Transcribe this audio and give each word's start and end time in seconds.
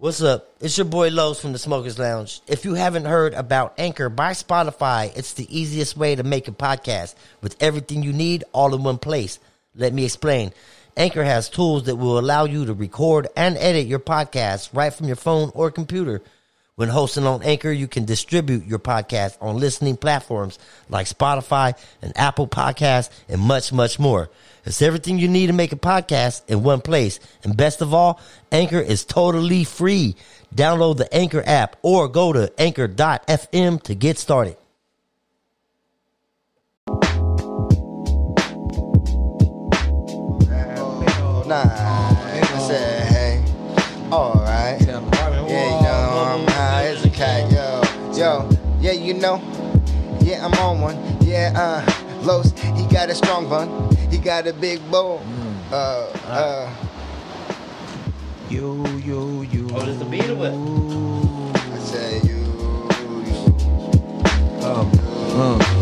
What's 0.00 0.22
up? 0.22 0.54
It's 0.60 0.78
your 0.78 0.84
boy 0.84 1.08
Los 1.10 1.40
from 1.40 1.50
the 1.50 1.58
Smokers 1.58 1.98
Lounge. 1.98 2.40
If 2.46 2.64
you 2.64 2.74
haven't 2.74 3.06
heard 3.06 3.34
about 3.34 3.74
Anchor 3.78 4.08
by 4.08 4.30
Spotify, 4.30 5.10
it's 5.18 5.32
the 5.32 5.48
easiest 5.50 5.96
way 5.96 6.14
to 6.14 6.22
make 6.22 6.46
a 6.46 6.52
podcast 6.52 7.16
with 7.40 7.60
everything 7.60 8.04
you 8.04 8.12
need 8.12 8.44
all 8.52 8.72
in 8.76 8.84
one 8.84 8.98
place. 8.98 9.40
Let 9.74 9.92
me 9.92 10.04
explain. 10.04 10.52
Anchor 10.96 11.24
has 11.24 11.48
tools 11.48 11.86
that 11.86 11.96
will 11.96 12.16
allow 12.16 12.44
you 12.44 12.64
to 12.66 12.74
record 12.74 13.26
and 13.36 13.56
edit 13.56 13.88
your 13.88 13.98
podcast 13.98 14.72
right 14.72 14.94
from 14.94 15.08
your 15.08 15.16
phone 15.16 15.50
or 15.52 15.72
computer. 15.72 16.22
When 16.76 16.90
hosting 16.90 17.26
on 17.26 17.42
Anchor, 17.42 17.72
you 17.72 17.88
can 17.88 18.04
distribute 18.04 18.66
your 18.66 18.78
podcast 18.78 19.36
on 19.40 19.56
listening 19.56 19.96
platforms 19.96 20.60
like 20.88 21.08
Spotify 21.08 21.76
and 22.00 22.16
Apple 22.16 22.46
Podcasts 22.46 23.10
and 23.28 23.40
much, 23.40 23.72
much 23.72 23.98
more. 23.98 24.30
It's 24.64 24.82
everything 24.82 25.18
you 25.18 25.28
need 25.28 25.46
to 25.48 25.52
make 25.52 25.72
a 25.72 25.76
podcast 25.76 26.42
in 26.48 26.62
one 26.62 26.80
place. 26.80 27.20
And 27.44 27.56
best 27.56 27.80
of 27.80 27.94
all, 27.94 28.20
Anchor 28.52 28.80
is 28.80 29.04
totally 29.04 29.64
free. 29.64 30.16
Download 30.54 30.96
the 30.96 31.12
Anchor 31.14 31.42
app 31.46 31.76
or 31.82 32.08
go 32.08 32.32
to 32.32 32.52
anchor.fm 32.58 33.82
to 33.82 33.94
get 33.94 34.18
started. 34.18 34.56
Nah, 41.46 41.64
I 41.64 42.66
said, 42.68 43.06
hey, 43.08 43.44
alright. 44.12 44.78
Yeah, 44.82 45.76
you 45.76 45.82
know, 45.82 46.42
I'm 46.42 46.46
high 46.48 46.86
as 46.88 47.04
a 47.06 47.10
cat, 47.10 47.50
yo. 47.50 47.80
Yo, 48.12 48.50
yeah, 48.80 48.92
you 48.92 49.14
know, 49.14 49.40
yeah, 50.20 50.44
I'm 50.44 50.52
on 50.54 50.80
one. 50.82 50.98
Yeah, 51.22 51.54
uh, 51.56 52.07
Los, 52.22 52.52
he 52.76 52.84
got 52.86 53.08
a 53.10 53.14
strong 53.14 53.48
bun. 53.48 53.94
He 54.10 54.18
got 54.18 54.46
a 54.46 54.52
big 54.52 54.80
bowl. 54.90 55.22
Uh, 55.70 56.10
uh, 56.26 56.70
You, 58.50 58.82
you, 59.04 59.42
you. 59.52 59.68
Oh, 59.74 59.84
there's 59.84 59.98
the 59.98 60.06
beat 60.06 60.24
of 60.24 60.40
it. 60.40 60.54
I 60.54 61.78
say 61.78 62.20
you, 62.24 62.40
you. 63.28 63.54
Oh, 64.64 64.88
uh, 65.36 65.77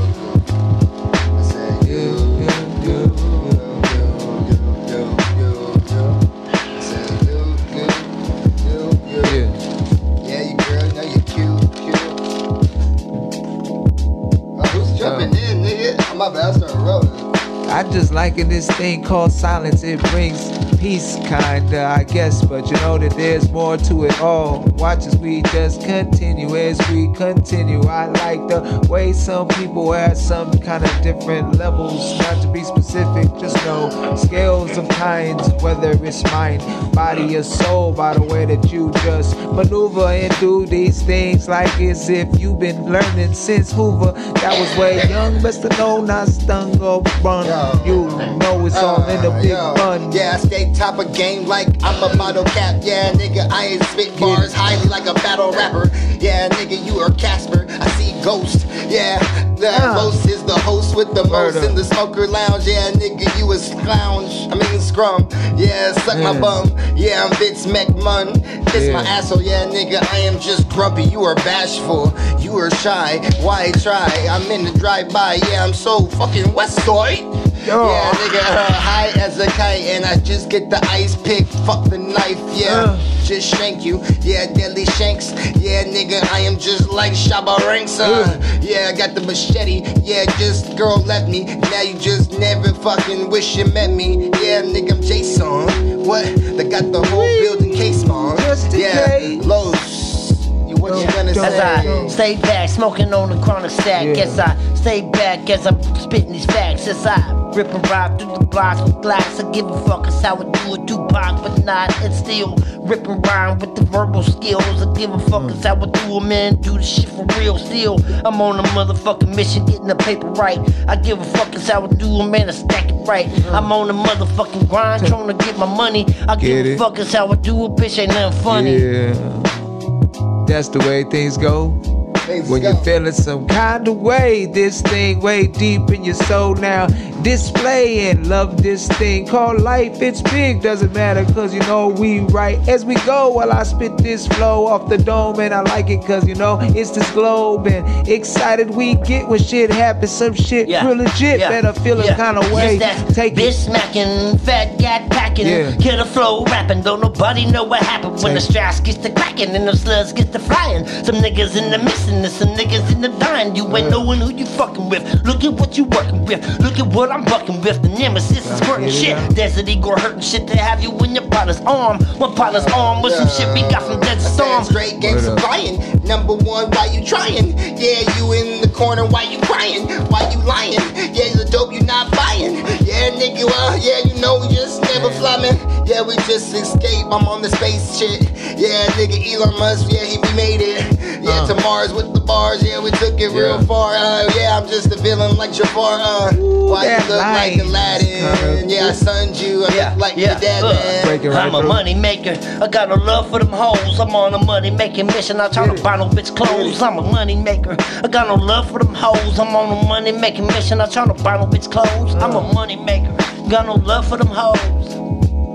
my 16.31 16.35
bad, 16.35 16.55
I 16.55 16.59
started 16.59 16.79
rolling. 16.79 17.37
I 17.69 17.83
just 17.93 18.13
liking 18.13 18.49
this 18.49 18.69
thing 18.73 19.05
called 19.05 19.33
silence. 19.33 19.83
It 19.83 20.01
brings 20.11 20.66
peace, 20.79 21.17
kinda, 21.27 21.85
I 21.85 22.05
guess. 22.05 22.45
But 22.45 22.67
you 22.71 22.77
know 22.79 22.99
that 22.99 23.13
there's 23.17 23.51
more 23.51 23.77
to 23.77 24.05
it 24.05 24.21
all. 24.21 24.61
Watch 24.77 25.07
as 25.07 25.17
we 25.17 25.43
just 25.43 25.83
continue 25.83 26.57
as 26.57 26.79
we 26.91 27.13
continue. 27.15 27.83
I 27.83 28.07
like 28.07 28.47
the 28.49 28.87
way 28.89 29.13
some 29.13 29.49
people 29.49 29.95
at 29.95 30.17
some 30.17 30.59
kind 30.59 30.85
of 30.85 31.03
different 31.03 31.57
levels. 31.57 32.19
Not 32.21 32.43
to 32.43 32.49
be 32.53 32.63
specific, 32.65 33.29
just 33.39 33.57
know 33.65 34.15
scales 34.17 34.77
of 34.77 34.89
kinds, 34.91 35.49
whether 35.63 35.93
it's 35.93 36.23
mind, 36.25 36.63
body, 36.95 37.37
or 37.37 37.43
soul. 37.43 37.93
By 37.93 38.15
the 38.15 38.23
way 38.23 38.45
that 38.47 38.71
you 38.73 38.91
just 39.05 39.37
maneuver 39.39 40.07
and 40.07 40.33
do 40.41 40.67
these 40.67 41.03
things 41.03 41.49
like 41.49 41.81
as 41.81 42.09
if 42.09 42.29
you've 42.41 42.59
been 42.59 42.83
learning 42.85 43.35
since 43.35 43.73
Hoover. 43.73 44.13
That 44.13 44.59
was 44.59 44.77
way 44.79 45.09
young, 45.09 45.41
best 45.43 45.63
to 45.63 45.69
know, 45.79 46.01
not 46.03 46.29
stung 46.29 46.81
or 46.83 47.03
bun. 47.23 47.47
You 47.87 48.07
know 48.39 48.67
it's 48.67 48.77
all 48.77 49.03
in 49.09 49.23
the 49.23 49.31
big 49.43 49.53
Uh, 49.53 49.73
yo. 49.73 49.75
fun. 49.77 50.13
Yeah, 50.13 50.33
I 50.35 50.39
stay 50.39 50.66
top 50.75 50.99
of 50.99 51.15
game 51.15 51.47
like 51.47 51.69
I'm 51.83 52.03
a 52.03 52.17
bottle 52.17 52.45
cap. 52.45 52.77
Yeah, 52.83 53.13
nigga, 53.13 53.51
I 53.51 53.67
ain't 53.67 53.85
spit 53.85 54.19
bars 54.19 54.53
highly 54.53 54.89
like 54.89 55.07
a 55.07 55.15
battle 55.15 55.53
rapper. 55.53 55.91
Yeah, 56.21 56.49
nigga, 56.51 56.85
you 56.85 56.99
are 56.99 57.11
Casper. 57.13 57.67
I 57.69 57.89
see 57.91 58.13
Ghost. 58.25 58.67
Yeah, 58.89 59.19
the 59.57 59.69
Uh. 59.71 59.95
most 59.95 60.27
is 60.27 60.43
the 60.45 60.59
host 60.61 60.95
with 60.97 61.13
the 61.15 61.25
most 61.25 61.57
in 61.57 61.75
the 61.75 61.85
smoker 61.85 62.27
lounge. 62.27 62.67
Yeah, 62.67 62.91
nigga, 62.93 63.27
you 63.39 63.47
a 63.53 63.59
lounge. 63.87 64.49
I 64.51 64.55
mean 64.55 64.81
scrum. 64.81 65.29
Yeah, 65.57 65.93
suck 65.93 66.19
my 66.19 66.39
bum. 66.39 66.75
Yeah, 66.97 67.25
I'm 67.25 67.33
Vince 67.37 67.67
McMahon. 67.67 68.43
Kiss 68.67 68.93
my 68.93 69.03
asshole. 69.03 69.43
Yeah, 69.43 69.65
nigga, 69.67 70.03
I 70.13 70.19
am 70.19 70.39
just 70.41 70.69
grumpy. 70.71 71.05
You 71.05 71.23
are 71.25 71.35
bashful. 71.37 72.15
You 72.39 72.57
are 72.59 72.71
shy. 72.71 73.19
Why 73.41 73.71
try? 73.83 74.11
I'm 74.31 74.51
in 74.51 74.65
the 74.65 74.79
drive-by. 74.79 75.41
Yeah, 75.51 75.65
I'm 75.65 75.75
so 75.75 76.07
fucking 76.07 76.53
West 76.53 76.81
Side. 76.85 77.25
Yo. 77.67 77.89
Yeah, 77.91 78.13
nigga, 78.13 78.41
uh, 78.43 78.73
high 78.73 79.09
as 79.21 79.41
a 79.41 79.47
kite, 79.49 79.83
and 79.83 80.05
I 80.05 80.17
just 80.19 80.49
get 80.49 80.71
the 80.71 80.79
ice 80.87 81.17
pick. 81.17 81.47
Fuck 81.67 81.91
the 81.91 81.99
knife, 81.99 82.39
yeah. 82.55 82.95
Uh. 82.95 82.99
Just 83.25 83.53
shank 83.57 83.85
you, 83.85 84.01
yeah, 84.23 84.47
deadly 84.53 84.85
shanks. 84.85 85.33
Yeah, 85.57 85.83
nigga, 85.83 86.23
I 86.33 86.41
am 86.41 86.61
just 86.61 86.91
like 86.93 87.13
Shabba 87.13 87.59
Ranks, 87.67 87.99
uh. 87.99 88.41
Yeah, 88.63 88.93
I 88.95 88.97
got 88.97 89.17
the 89.17 89.21
machete, 89.23 89.83
yeah, 90.05 90.27
just 90.39 90.77
girl 90.79 90.99
left 91.03 91.29
me. 91.29 91.43
Now 91.45 91.81
you 91.83 91.99
just 91.99 92.39
never 92.39 92.73
fucking 92.73 93.31
wish 93.31 93.57
you 93.57 93.65
met 93.67 93.91
me. 93.91 94.27
Yeah, 94.41 94.63
nigga, 94.63 94.93
I'm 94.93 95.03
Jason. 95.03 96.05
What? 96.05 96.25
They 96.37 96.69
got 96.69 96.93
the 96.93 97.03
whole 97.03 97.27
building 97.41 97.73
case 97.75 98.09
on. 98.09 98.37
Just 98.39 98.73
in 98.75 98.81
Yeah, 98.81 99.19
case. 99.19 99.45
Los. 99.45 100.47
You 100.69 100.77
what 100.77 100.97
you 101.01 101.07
gonna 101.13 101.33
As 101.33 101.39
I 101.39 101.83
say? 101.83 102.09
stay 102.09 102.37
back, 102.43 102.69
smoking 102.69 103.13
on 103.13 103.31
the 103.31 103.43
chronic 103.45 103.73
stack. 103.73 104.07
Yeah. 104.07 104.15
Yes, 104.23 104.39
I 104.39 104.57
stay 104.77 105.01
back 105.11 105.51
as 105.51 105.67
I'm 105.67 105.83
spitting 105.97 106.31
these 106.31 106.47
facts. 106.47 106.87
As 106.87 107.05
I 107.05 107.19
rip 107.57 107.73
and 107.73 107.89
ride 107.89 108.19
through 108.19 108.35
the 108.35 108.45
blocks 108.45 108.83
with 108.83 109.03
glass. 109.03 109.41
I 109.41 109.51
give 109.51 109.67
a 109.67 109.81
fuck, 109.87 110.05
how 110.07 110.37
I 110.37 110.43
do 110.43 110.75
it, 110.75 110.87
Tupac, 110.87 111.43
but 111.43 111.65
not. 111.65 111.91
It's 112.03 112.19
still 112.19 112.55
rip 112.81 113.07
and 113.09 113.27
rhyme 113.27 113.59
with 113.59 113.75
the 113.75 113.85
verbal 113.85 114.23
skills. 114.23 114.63
I 114.83 114.93
give 114.95 115.11
a 115.11 115.19
fuck, 115.19 115.51
how 115.65 115.77
I 115.77 115.87
do 115.87 116.19
it, 116.19 116.25
man. 116.25 116.57
Do 116.57 116.75
the 116.75 116.83
shit 116.83 117.09
for 117.09 117.25
real. 117.39 117.57
Still, 117.59 117.97
I'm 118.27 118.41
on 118.43 118.59
a 118.59 118.63
motherfucking 118.69 119.35
mission, 119.35 119.65
getting 119.65 119.87
the 119.87 119.97
paper 119.97 120.27
right. 120.29 120.59
I 120.87 120.97
give 120.97 121.19
a 121.19 121.25
fuck, 121.25 121.55
how 121.55 121.87
I 121.87 121.89
do 121.89 122.21
it, 122.21 122.27
man. 122.27 122.49
I 122.49 122.53
stack 122.53 122.91
it 122.91 122.95
right. 123.07 123.27
I'm 123.47 123.73
on 123.73 123.89
a 123.89 123.95
motherfucking 123.95 124.69
grind, 124.69 125.07
trying 125.07 125.27
to 125.27 125.45
get 125.45 125.57
my 125.57 125.67
money. 125.67 126.05
I 126.29 126.37
Get 126.37 126.65
give 126.65 126.67
a 126.67 126.77
fuck, 126.77 126.99
how 126.99 127.29
I 127.29 127.37
do 127.37 127.65
it, 127.65 127.71
bitch. 127.73 127.99
Ain't 127.99 128.13
nothing 128.13 128.43
funny. 128.43 128.77
Yeah. 128.77 130.45
That's 130.47 130.69
the 130.69 130.79
way 130.81 131.05
things 131.05 131.39
go. 131.39 131.96
Things 132.27 132.49
When 132.51 132.63
go. 132.63 132.71
you're 132.71 132.83
feeling 132.83 133.13
some 133.13 133.47
kind 133.47 133.87
of 133.87 133.97
way, 133.99 134.47
this 134.47 134.83
thing 134.83 135.21
way 135.21 135.47
deep 135.47 135.91
in 135.91 136.05
your 136.05 136.15
soul 136.15 136.55
now. 136.57 136.89
Display 137.23 138.09
and 138.11 138.29
love 138.29 138.63
this 138.63 138.87
thing 138.89 139.27
called 139.27 139.61
life. 139.61 140.01
It's 140.03 140.23
big, 140.23 140.61
doesn't 140.63 140.93
matter, 140.93 141.25
cause 141.35 141.53
you 141.55 141.61
know 141.61 141.89
we 141.89 142.21
right 142.21 142.59
as 142.69 142.85
we 142.85 142.95
go. 143.07 143.31
While 143.31 143.53
I 143.53 143.63
spit 143.65 143.97
this 143.99 144.27
flow 144.29 144.67
off 144.67 144.89
the 144.89 144.99
dome, 144.99 145.41
and 145.41 145.53
I 145.55 145.61
like 145.63 145.89
it 145.89 146.05
cause 146.05 146.27
you 146.29 146.35
know 146.37 146.59
it's 146.61 146.91
this 146.91 147.11
globe. 147.13 147.67
And 147.67 148.07
excited 148.09 148.71
we 148.71 148.95
get 148.97 149.29
when 149.29 149.41
shit 149.41 149.71
happens, 149.71 150.11
some 150.13 150.35
shit 150.35 150.69
Yeah. 150.69 150.87
real 150.87 150.97
legit. 150.99 151.41
Yeah. 151.41 151.49
Better 151.49 151.73
feel 151.81 152.05
Yeah. 152.05 152.17
kind 152.17 152.39
of 152.39 152.51
way. 152.53 152.79
Just 152.79 153.07
that 153.09 153.15
Take 153.15 153.35
bitch 153.35 153.49
it. 153.49 153.53
smacking, 153.55 154.39
fat 154.39 154.79
gat 154.79 155.09
packing, 155.11 155.47
Yeah. 155.49 155.75
killer 155.77 156.05
flow 156.05 156.45
rapping. 156.45 156.83
Don't 156.83 157.01
nobody 157.01 157.45
know 157.47 157.65
what 157.65 157.83
happened 157.83 158.23
when 158.23 158.35
the 158.35 158.41
Take- 158.41 158.51
straps 158.51 158.81
gets 158.81 158.99
to 158.99 159.11
cracking 159.11 159.55
and 159.57 159.67
the 159.67 159.77
slugs 159.77 160.13
gets 160.13 160.31
to 160.33 160.39
flying. 160.39 160.87
Some 161.05 161.17
niggas 161.17 161.57
in 161.57 161.71
the 161.73 161.79
missing 161.79 162.16
and 162.25 162.33
some 162.33 162.49
niggas 162.51 162.93
in 162.93 163.01
the 163.01 163.09
dying. 163.19 163.55
You 163.57 163.65
ain't 163.77 163.91
knowing 163.91 164.21
who 164.21 164.31
you 164.33 164.47
fucking 164.47 164.89
with. 164.89 165.25
Look 165.25 165.45
at 165.45 165.53
what 165.53 165.77
you 165.77 165.85
working 165.85 166.25
with. 166.25 166.41
Look 166.61 166.79
at 166.79 166.87
what 166.87 167.11
I'm 167.11 167.25
bucking 167.25 167.61
with. 167.63 167.83
The 167.83 167.89
nemesis 167.89 168.47
is 168.51 168.61
it 168.61 168.93
shit. 168.93 169.37
Desert 169.37 169.69
Eagle 169.69 169.99
hurting 169.99 170.21
shit 170.21 170.47
to 170.49 170.57
have 170.57 170.83
you 170.83 170.97
in 170.99 171.15
your 171.15 171.26
partner's 171.37 171.61
arm. 171.69 171.99
One 172.17 172.35
partner's 172.35 172.65
arm 172.73 173.03
with 173.03 173.13
some 173.13 173.29
shit 173.29 173.53
we 173.53 173.61
got 173.69 173.83
from 173.83 174.01
Desert 174.01 174.25
I 174.25 174.25
said 174.25 174.33
Storm. 174.41 174.65
straight 174.65 175.01
game 175.01 175.17
Word 175.17 175.25
supplying. 175.37 175.77
Number 176.03 176.33
one, 176.33 176.71
why 176.71 176.87
you 176.87 177.05
trying? 177.05 177.53
Yeah, 177.77 178.01
you 178.17 178.33
in 178.33 178.63
the 178.63 178.73
corner, 178.73 179.05
why 179.05 179.25
you 179.25 179.39
crying? 179.43 179.85
Why 180.09 180.31
you 180.33 180.41
lying? 180.49 180.81
Yeah, 181.13 181.37
the 181.37 181.47
dope 181.53 181.75
you 181.75 181.83
not 181.83 182.11
buying. 182.17 182.57
Yeah, 182.89 183.13
nigga, 183.21 183.45
well, 183.45 183.77
yeah, 183.77 184.01
you 184.09 184.19
know 184.19 184.41
we 184.41 184.49
just 184.55 184.81
never 184.81 185.11
flying. 185.21 185.61
Yeah, 185.87 186.01
we 186.03 186.17
just 186.25 186.55
escape. 186.57 187.05
I'm 187.13 187.29
on 187.29 187.43
the 187.43 187.51
space 187.51 187.99
shit. 187.99 188.23
Yeah, 188.57 188.87
nigga, 188.97 189.21
Elon 189.35 189.59
Musk, 189.59 189.93
yeah, 189.93 190.05
he 190.09 190.17
we 190.17 190.33
made 190.33 190.63
it. 190.65 190.81
Yeah, 191.23 191.43
Uh. 191.43 191.47
to 191.49 191.55
Mars 191.61 191.93
with 191.93 192.15
the 192.15 192.21
bars. 192.21 192.63
Yeah, 192.63 192.81
we 192.81 192.91
took 192.93 193.21
it 193.21 193.29
real 193.29 193.61
far. 193.67 193.93
Uh, 193.95 194.25
yeah, 194.35 194.57
I'm 194.57 194.67
just 194.69 194.86
a 195.17 195.19
villain 195.19 195.37
like 195.37 195.53
Jafar. 195.53 195.99
Uh, 196.01 196.33
why 196.69 196.83
you 196.85 196.89
that 196.91 197.09
look 197.09 197.19
like 197.21 197.57
line 197.57 197.61
Aladdin? 197.61 198.69
Yeah, 198.69 198.87
I 198.89 198.93
sunned 198.93 199.37
you. 199.37 199.65
I 199.65 199.75
Yeah, 199.75 199.95
like 199.97 200.17
yeah, 200.17 200.33
your 200.33 200.41
dad, 200.41 200.65
uh, 200.65 200.73
man. 200.75 201.07
Right 201.31 201.35
I'm 201.37 201.55
a 201.55 201.63
money 201.63 201.95
maker. 201.95 202.37
I 202.63 202.69
got 202.69 202.89
no 202.89 202.97
love 202.97 203.31
for 203.31 203.39
them 203.39 203.49
hoes. 203.49 203.99
I'm 204.01 204.15
on 204.15 204.35
a 204.35 204.39
money 204.45 204.71
making 204.71 205.07
mission. 205.07 205.41
I 205.41 205.49
try 205.49 205.67
to 205.75 205.83
buy 205.83 205.97
no 205.97 206.09
bitch 206.09 206.35
clothes. 206.37 206.81
I'm 206.83 206.99
a 206.99 207.03
money 207.03 207.35
maker. 207.37 207.77
I 208.05 208.09
got 208.09 208.29
no 208.29 208.35
love 208.35 208.71
for 208.71 208.79
them 208.79 208.95
hoes. 208.95 209.39
I'm 209.39 209.55
on 209.55 209.85
a 209.85 209.89
money 209.89 210.13
making 210.13 210.47
mission. 210.49 210.81
I 210.81 210.87
try 210.87 211.07
to 211.07 211.15
buy 211.23 211.37
no 211.37 211.47
bitch 211.47 211.71
clothes. 211.71 212.15
I'm 212.17 212.35
a 212.35 212.53
money 212.53 212.77
maker. 212.77 213.15
Got 213.49 213.67
no 213.67 213.75
love 213.75 214.07
for 214.09 214.17
them 214.17 214.29
hoes. 214.29 214.95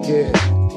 Yeah. 0.07 0.31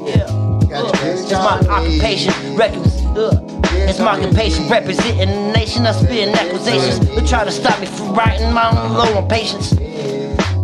Yeah. 0.05 0.27
Got 0.69 0.93
Uh, 0.93 1.05
you, 1.05 1.11
it's 1.13 1.31
my 1.31 1.59
occupation. 1.69 2.33
Records. 2.55 3.05
Uh, 3.05 3.39
it's 3.89 3.99
my 3.99 4.19
occupation. 4.19 4.69
Representing 4.69 5.29
the 5.29 5.51
nation. 5.53 5.85
I 5.85 5.91
spit 5.91 6.29
accusations. 6.29 6.99
They 6.99 7.25
try 7.25 7.43
to 7.43 7.51
stop 7.51 7.79
me 7.79 7.87
from 7.87 8.13
writing 8.13 8.53
my 8.53 8.69
own 8.69 8.93
low 8.93 9.17
on 9.17 9.27
patience. 9.27 9.73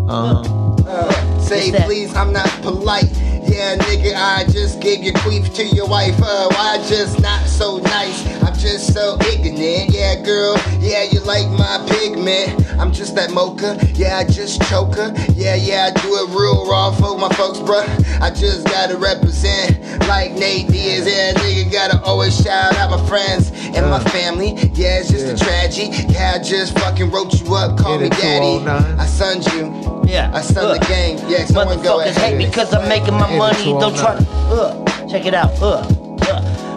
Uh-huh. 0.10 1.40
Say 1.40 1.72
please, 1.86 2.14
I'm 2.16 2.34
not 2.34 2.48
polite. 2.62 3.10
Yeah, 3.44 3.76
nigga, 3.78 4.16
I 4.16 4.46
just 4.52 4.80
gave 4.82 5.04
your 5.04 5.14
queef 5.16 5.54
to 5.56 5.66
your 5.66 5.88
wife. 5.88 6.20
Uh, 6.22 6.48
why 6.50 6.78
just 6.88 7.20
not 7.22 7.46
so 7.48 7.78
nice? 7.78 8.26
I'm 8.44 8.58
just 8.58 8.94
so 8.94 9.18
ignorant. 9.32 9.92
Yeah, 9.92 10.22
girl, 10.24 10.56
yeah, 10.80 11.04
you 11.04 11.20
like 11.22 11.48
my 11.50 11.86
pigment. 11.90 12.66
I'm 12.80 12.92
just 12.92 13.16
that 13.16 13.32
mocha. 13.32 13.78
Yeah, 13.94 14.18
I 14.18 14.24
just 14.24 14.62
choke 14.70 14.96
her. 14.96 15.14
Yeah, 15.34 15.56
yeah, 15.56 15.92
I 15.94 16.02
do 16.02 16.10
it 16.16 16.30
real 16.30 16.70
raw 16.70 16.92
for 16.92 17.18
my 17.18 17.30
folks, 17.36 17.60
bruh. 17.60 17.86
I 18.22 18.30
just 18.30 18.66
gotta 18.66 18.98
represent 18.98 19.82
like 20.08 20.34
Nate 20.34 20.68
Diaz. 20.68 21.08
Yeah, 21.08 21.34
nigga, 21.34 21.72
gotta 21.72 22.02
always 22.04 22.36
shout 22.42 22.76
out 22.76 22.92
my 22.92 23.08
friends 23.08 23.52
and 23.76 23.90
my 23.90 24.00
family. 24.12 24.54
Yeah, 24.74 25.00
it's 25.00 25.10
just 25.12 25.28
a 25.28 25.38
tragedy. 25.46 25.90
Yeah, 26.12 26.34
I 26.36 26.40
just 26.44 26.78
fucking 26.80 27.10
wrote 27.12 27.34
you 27.40 27.54
up, 27.56 27.78
call 27.78 27.98
Hit 28.00 28.12
me 28.12 28.18
daddy. 28.18 28.68
I 29.00 29.06
sunned 29.06 29.46
you. 29.54 30.02
Yeah. 30.06 30.32
I 30.34 30.42
sunned 30.42 30.68
Look. 30.68 30.82
the 30.82 30.88
game. 30.88 31.18
Yeah, 31.30 31.46
someone 31.46 31.82
go 31.82 32.00
Motherfuckers 32.00 32.18
ahead. 32.18 32.40
hate 32.42 32.46
because 32.50 32.74
I'm 32.74 32.88
making 32.90 33.14
my 33.14 33.36
money. 33.38 33.66
Don't 33.66 33.96
try 33.96 34.16
to. 34.16 34.22
09. 34.22 34.28
Uh, 34.52 35.08
check 35.08 35.26
it 35.26 35.34
out. 35.34 35.52
Uh, 35.62 35.68
uh. 35.80 36.01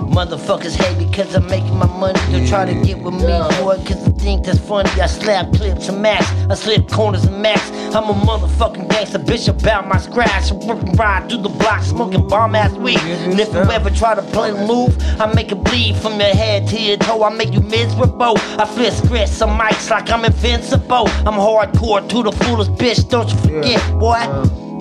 Motherfuckers 0.03 0.75
hate 0.77 0.99
because 1.09 1.35
I'm 1.35 1.47
making 1.47 1.77
my 1.77 1.87
money. 1.87 2.21
Don't 2.31 2.47
try 2.47 2.65
to 2.65 2.75
get 2.87 2.99
with 2.99 3.15
me, 3.15 3.23
Yeah. 3.29 3.49
boy, 3.61 3.77
cause 3.85 4.05
they 4.05 4.13
think 4.13 4.45
that's 4.47 4.59
funny. 4.59 4.91
I 5.01 5.07
slap 5.07 5.53
clips 5.53 5.89
and 5.89 6.01
max. 6.03 6.31
I 6.51 6.55
slip 6.55 6.89
corners 6.91 7.25
and 7.25 7.41
max. 7.43 7.61
I'm 7.95 8.05
a 8.09 8.15
motherfucking 8.15 8.89
gangster, 8.91 9.19
bitch 9.19 9.49
about 9.49 9.89
my 9.89 9.99
scratch. 9.99 10.51
I 10.53 10.55
work 10.55 10.83
and 10.83 10.99
ride 10.99 11.29
through 11.29 11.43
the 11.43 11.49
block, 11.49 11.83
smoking 11.83 12.27
bomb 12.29 12.55
ass 12.55 12.73
weed. 12.73 12.99
And 12.99 13.39
if 13.39 13.53
you 13.53 13.59
ever 13.61 13.91
try 13.91 14.15
to 14.15 14.23
play 14.23 14.51
the 14.53 14.65
move, 14.67 14.97
I 15.21 15.27
make 15.35 15.51
it 15.53 15.63
bleed 15.65 15.97
from 15.97 16.19
your 16.21 16.35
head 16.35 16.69
to 16.69 16.81
your 16.81 16.97
toe. 16.99 17.23
I 17.25 17.31
make 17.31 17.53
you 17.53 17.61
miserable. 17.61 18.37
I 18.59 18.67
flip 18.67 18.93
scripts 18.93 19.41
on 19.43 19.59
mics 19.59 19.91
like 19.91 20.11
I'm 20.11 20.25
invincible. 20.25 21.09
I'm 21.27 21.35
hardcore 21.35 22.07
to 22.09 22.23
the 22.23 22.33
fullest 22.33 22.73
bitch, 22.75 23.09
don't 23.09 23.29
you 23.31 23.37
forget, 23.39 23.81
boy. 23.99 24.21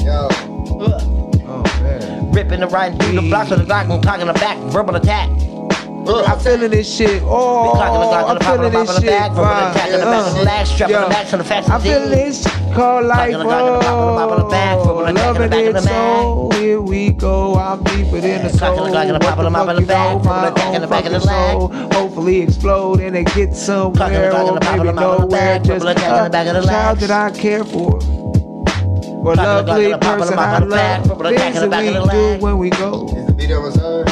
Yo, 0.04 0.28
Uh. 0.86 1.13
Oh. 2.34 2.36
Ripping 2.36 2.64
and 2.64 2.72
riding 2.72 2.98
through 3.00 3.16
the 3.22 3.22
block 3.30 3.50
with 3.50 3.60
the 3.60 3.66
Glock 3.66 3.90
and 3.90 4.04
clocking 4.04 4.28
the 4.28 4.34
back, 4.34 4.58
verbal 4.72 4.96
attack. 4.96 5.30
I'm 6.06 6.38
feeling 6.40 6.72
this 6.72 6.94
shit. 6.94 7.22
Oh, 7.24 7.64
We 7.64 7.80
clocking 7.80 8.02
the 8.02 8.08
Glock 8.12 8.24
I'm 8.24 8.30
and 8.32 8.40
the 8.40 8.44
pop 8.44 8.60
on 8.60 8.64
the 8.64 8.70
feeling 8.72 8.86
this 8.86 8.96
the 8.96 9.02
shit. 9.02 9.10
back, 9.10 9.32
verbal 9.32 9.70
attack 9.70 9.94
on 9.94 10.00
the 10.00 10.06
back 10.06 10.28
of 10.28 10.36
the 10.36 10.44
lag, 10.44 10.68
strapping 10.68 10.96
the 11.02 11.08
backs 11.08 11.34
on 11.34 11.40
the 11.40 11.46
facts 11.46 11.70
I'm 11.70 11.82
feeling 11.82 12.10
this 12.10 12.44
called 12.74 13.06
life. 13.06 13.32
Clocking 13.32 13.38
the 13.40 13.46
Glock 13.46 13.68
and 13.70 13.78
the 13.78 13.86
pop 13.86 14.00
on 14.02 14.08
the 14.08 14.18
pop 14.18 14.32
on 14.32 14.40
the 14.40 14.50
back, 14.50 14.78
verbal 14.78 15.00
Oh, 15.00 15.06
the 15.06 15.14
loving 15.14 15.42
it 15.54 15.74
the 15.74 15.82
so. 15.82 16.50
Here 16.60 16.82
we 16.82 17.12
go. 17.12 17.56
I'm 17.56 17.84
deeper 17.84 18.20
than 18.20 18.44
the 18.44 18.50
soul. 18.50 18.84
the 18.84 18.92
Glock 18.92 19.06
and 19.06 19.16
the 19.16 19.20
pop 19.20 19.38
on 19.38 19.46
the 19.46 19.50
What 19.52 19.76
the 19.76 19.82
fuck 19.86 19.88
back, 19.88 20.14
you 20.24 20.24
know, 20.24 20.42
my 20.42 20.48
own 20.76 20.82
the 20.82 20.88
back 20.88 21.06
of 21.06 21.12
the 21.14 21.20
fucking 21.22 21.22
soul. 21.22 21.68
Hopefully 21.94 22.42
explode 22.42 23.00
and 23.00 23.16
it 23.16 23.28
get 23.34 23.56
somewhere 23.56 23.94
Clocking 24.10 24.32
the 24.32 24.36
Glock 24.36 24.48
and 24.50 24.50
or 24.50 24.60
the 24.60 24.66
maybe 24.66 24.88
the 24.88 24.94
the 24.94 25.02
nowhere. 25.20 25.28
back, 25.30 25.64
Just 25.64 25.86
verbal 25.86 25.88
attack 25.90 26.12
on 26.12 26.24
the 26.26 26.30
back 26.32 26.48
of 26.48 26.54
the 26.56 26.60
a 26.62 26.66
child 26.66 27.00
that 27.00 27.12
I 27.12 27.32
care 27.32 27.64
for. 27.64 28.23
Or 29.24 29.36
Clocking 29.36 29.36
the 29.36 29.42
Glock 29.42 29.68
lovely 29.68 29.86
and 29.86 29.94
the 29.94 29.98
pop 30.00 30.12
on 30.14 30.18
the 30.20 30.24
person 30.26 30.36
pop 30.36 30.48
I 30.48 30.56
on 30.56 30.62
the 30.70 30.76
back, 30.76 31.00
love. 31.00 31.08
verbal 31.08 31.26
attack 31.28 31.40
Things 31.54 31.56
on 31.58 31.62
the 31.64 31.70
that 31.70 31.72
back 31.72 31.82
we 31.82 31.88
of 31.88 31.94
the 31.94 32.12
do 32.12 32.18
lag. 32.18 32.42
when 32.42 32.58
we 32.58 32.70
go. 32.72 33.08
is 33.08 33.26
the 33.28 33.34
video 33.34 33.62
was 33.62 33.76
heard? 33.76 34.10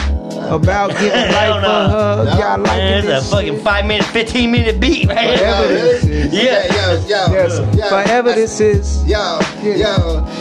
About 0.51 0.91
getting 0.91 1.11
Hell 1.31 1.51
life 1.55 1.61
no. 1.61 1.69
a 1.69 1.87
hug. 1.89 2.25
No. 2.27 2.33
Y'all 2.39 2.57
Man, 2.57 2.63
liking 2.63 2.87
it's 2.97 3.05
a 3.05 3.07
this 3.11 3.31
fucking 3.31 3.53
shit? 3.55 3.63
five 3.63 3.85
minute, 3.85 4.05
15 4.07 4.51
minute 4.51 4.79
beat 4.79 5.07
right 5.07 5.17
here. 5.19 5.47
Whatever 5.47 5.67
this 5.67 6.03
is. 6.03 6.33
Yeah. 6.33 6.43
Yeah, 6.43 6.63
yo, 6.75 6.93
yo, 7.07 7.33
Yes, 7.33 7.77
yo. 7.77 7.89
forever 7.89 8.31
this 8.33 8.59
is. 8.59 9.03
Yo, 9.05 9.39
Yeah. 9.63 9.75
yo, 9.75 9.75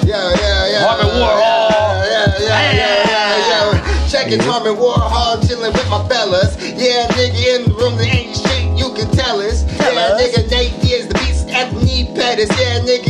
yo, 0.02 0.18
yo, 0.18 0.66
yo. 0.72 0.78
Harmon 0.82 1.06
Warhol. 1.14 1.70
Yeah, 2.10 2.34
yeah, 2.40 2.72
yeah, 2.72 3.10
yeah, 3.10 3.50
yo. 3.50 4.08
Check 4.08 4.32
it, 4.32 4.40
Harmon 4.42 4.74
Warhol, 4.76 5.46
chilling 5.46 5.72
with 5.72 5.88
my 5.90 6.06
fellas. 6.08 6.56
Yeah, 6.60 7.06
nigga 7.14 7.56
in 7.56 7.68
the 7.68 7.74
room, 7.78 7.96
there 7.96 8.06
ain't 8.14 8.34
shit 8.36 8.78
you 8.78 8.92
can 8.94 9.10
tell 9.14 9.40
us. 9.40 9.62
Tell 9.76 9.94
yeah, 9.94 10.00
us. 10.14 10.22
nigga, 10.22 10.50
Nate 10.50 10.72
is 10.90 11.06
the 11.08 11.14
beast 11.14 11.48
at 11.50 11.72
the 11.72 11.84
knee 11.84 12.10
petters. 12.16 12.48
Yeah, 12.58 12.80
nigga, 12.80 12.90
yeah, 12.90 13.06
we 13.06 13.09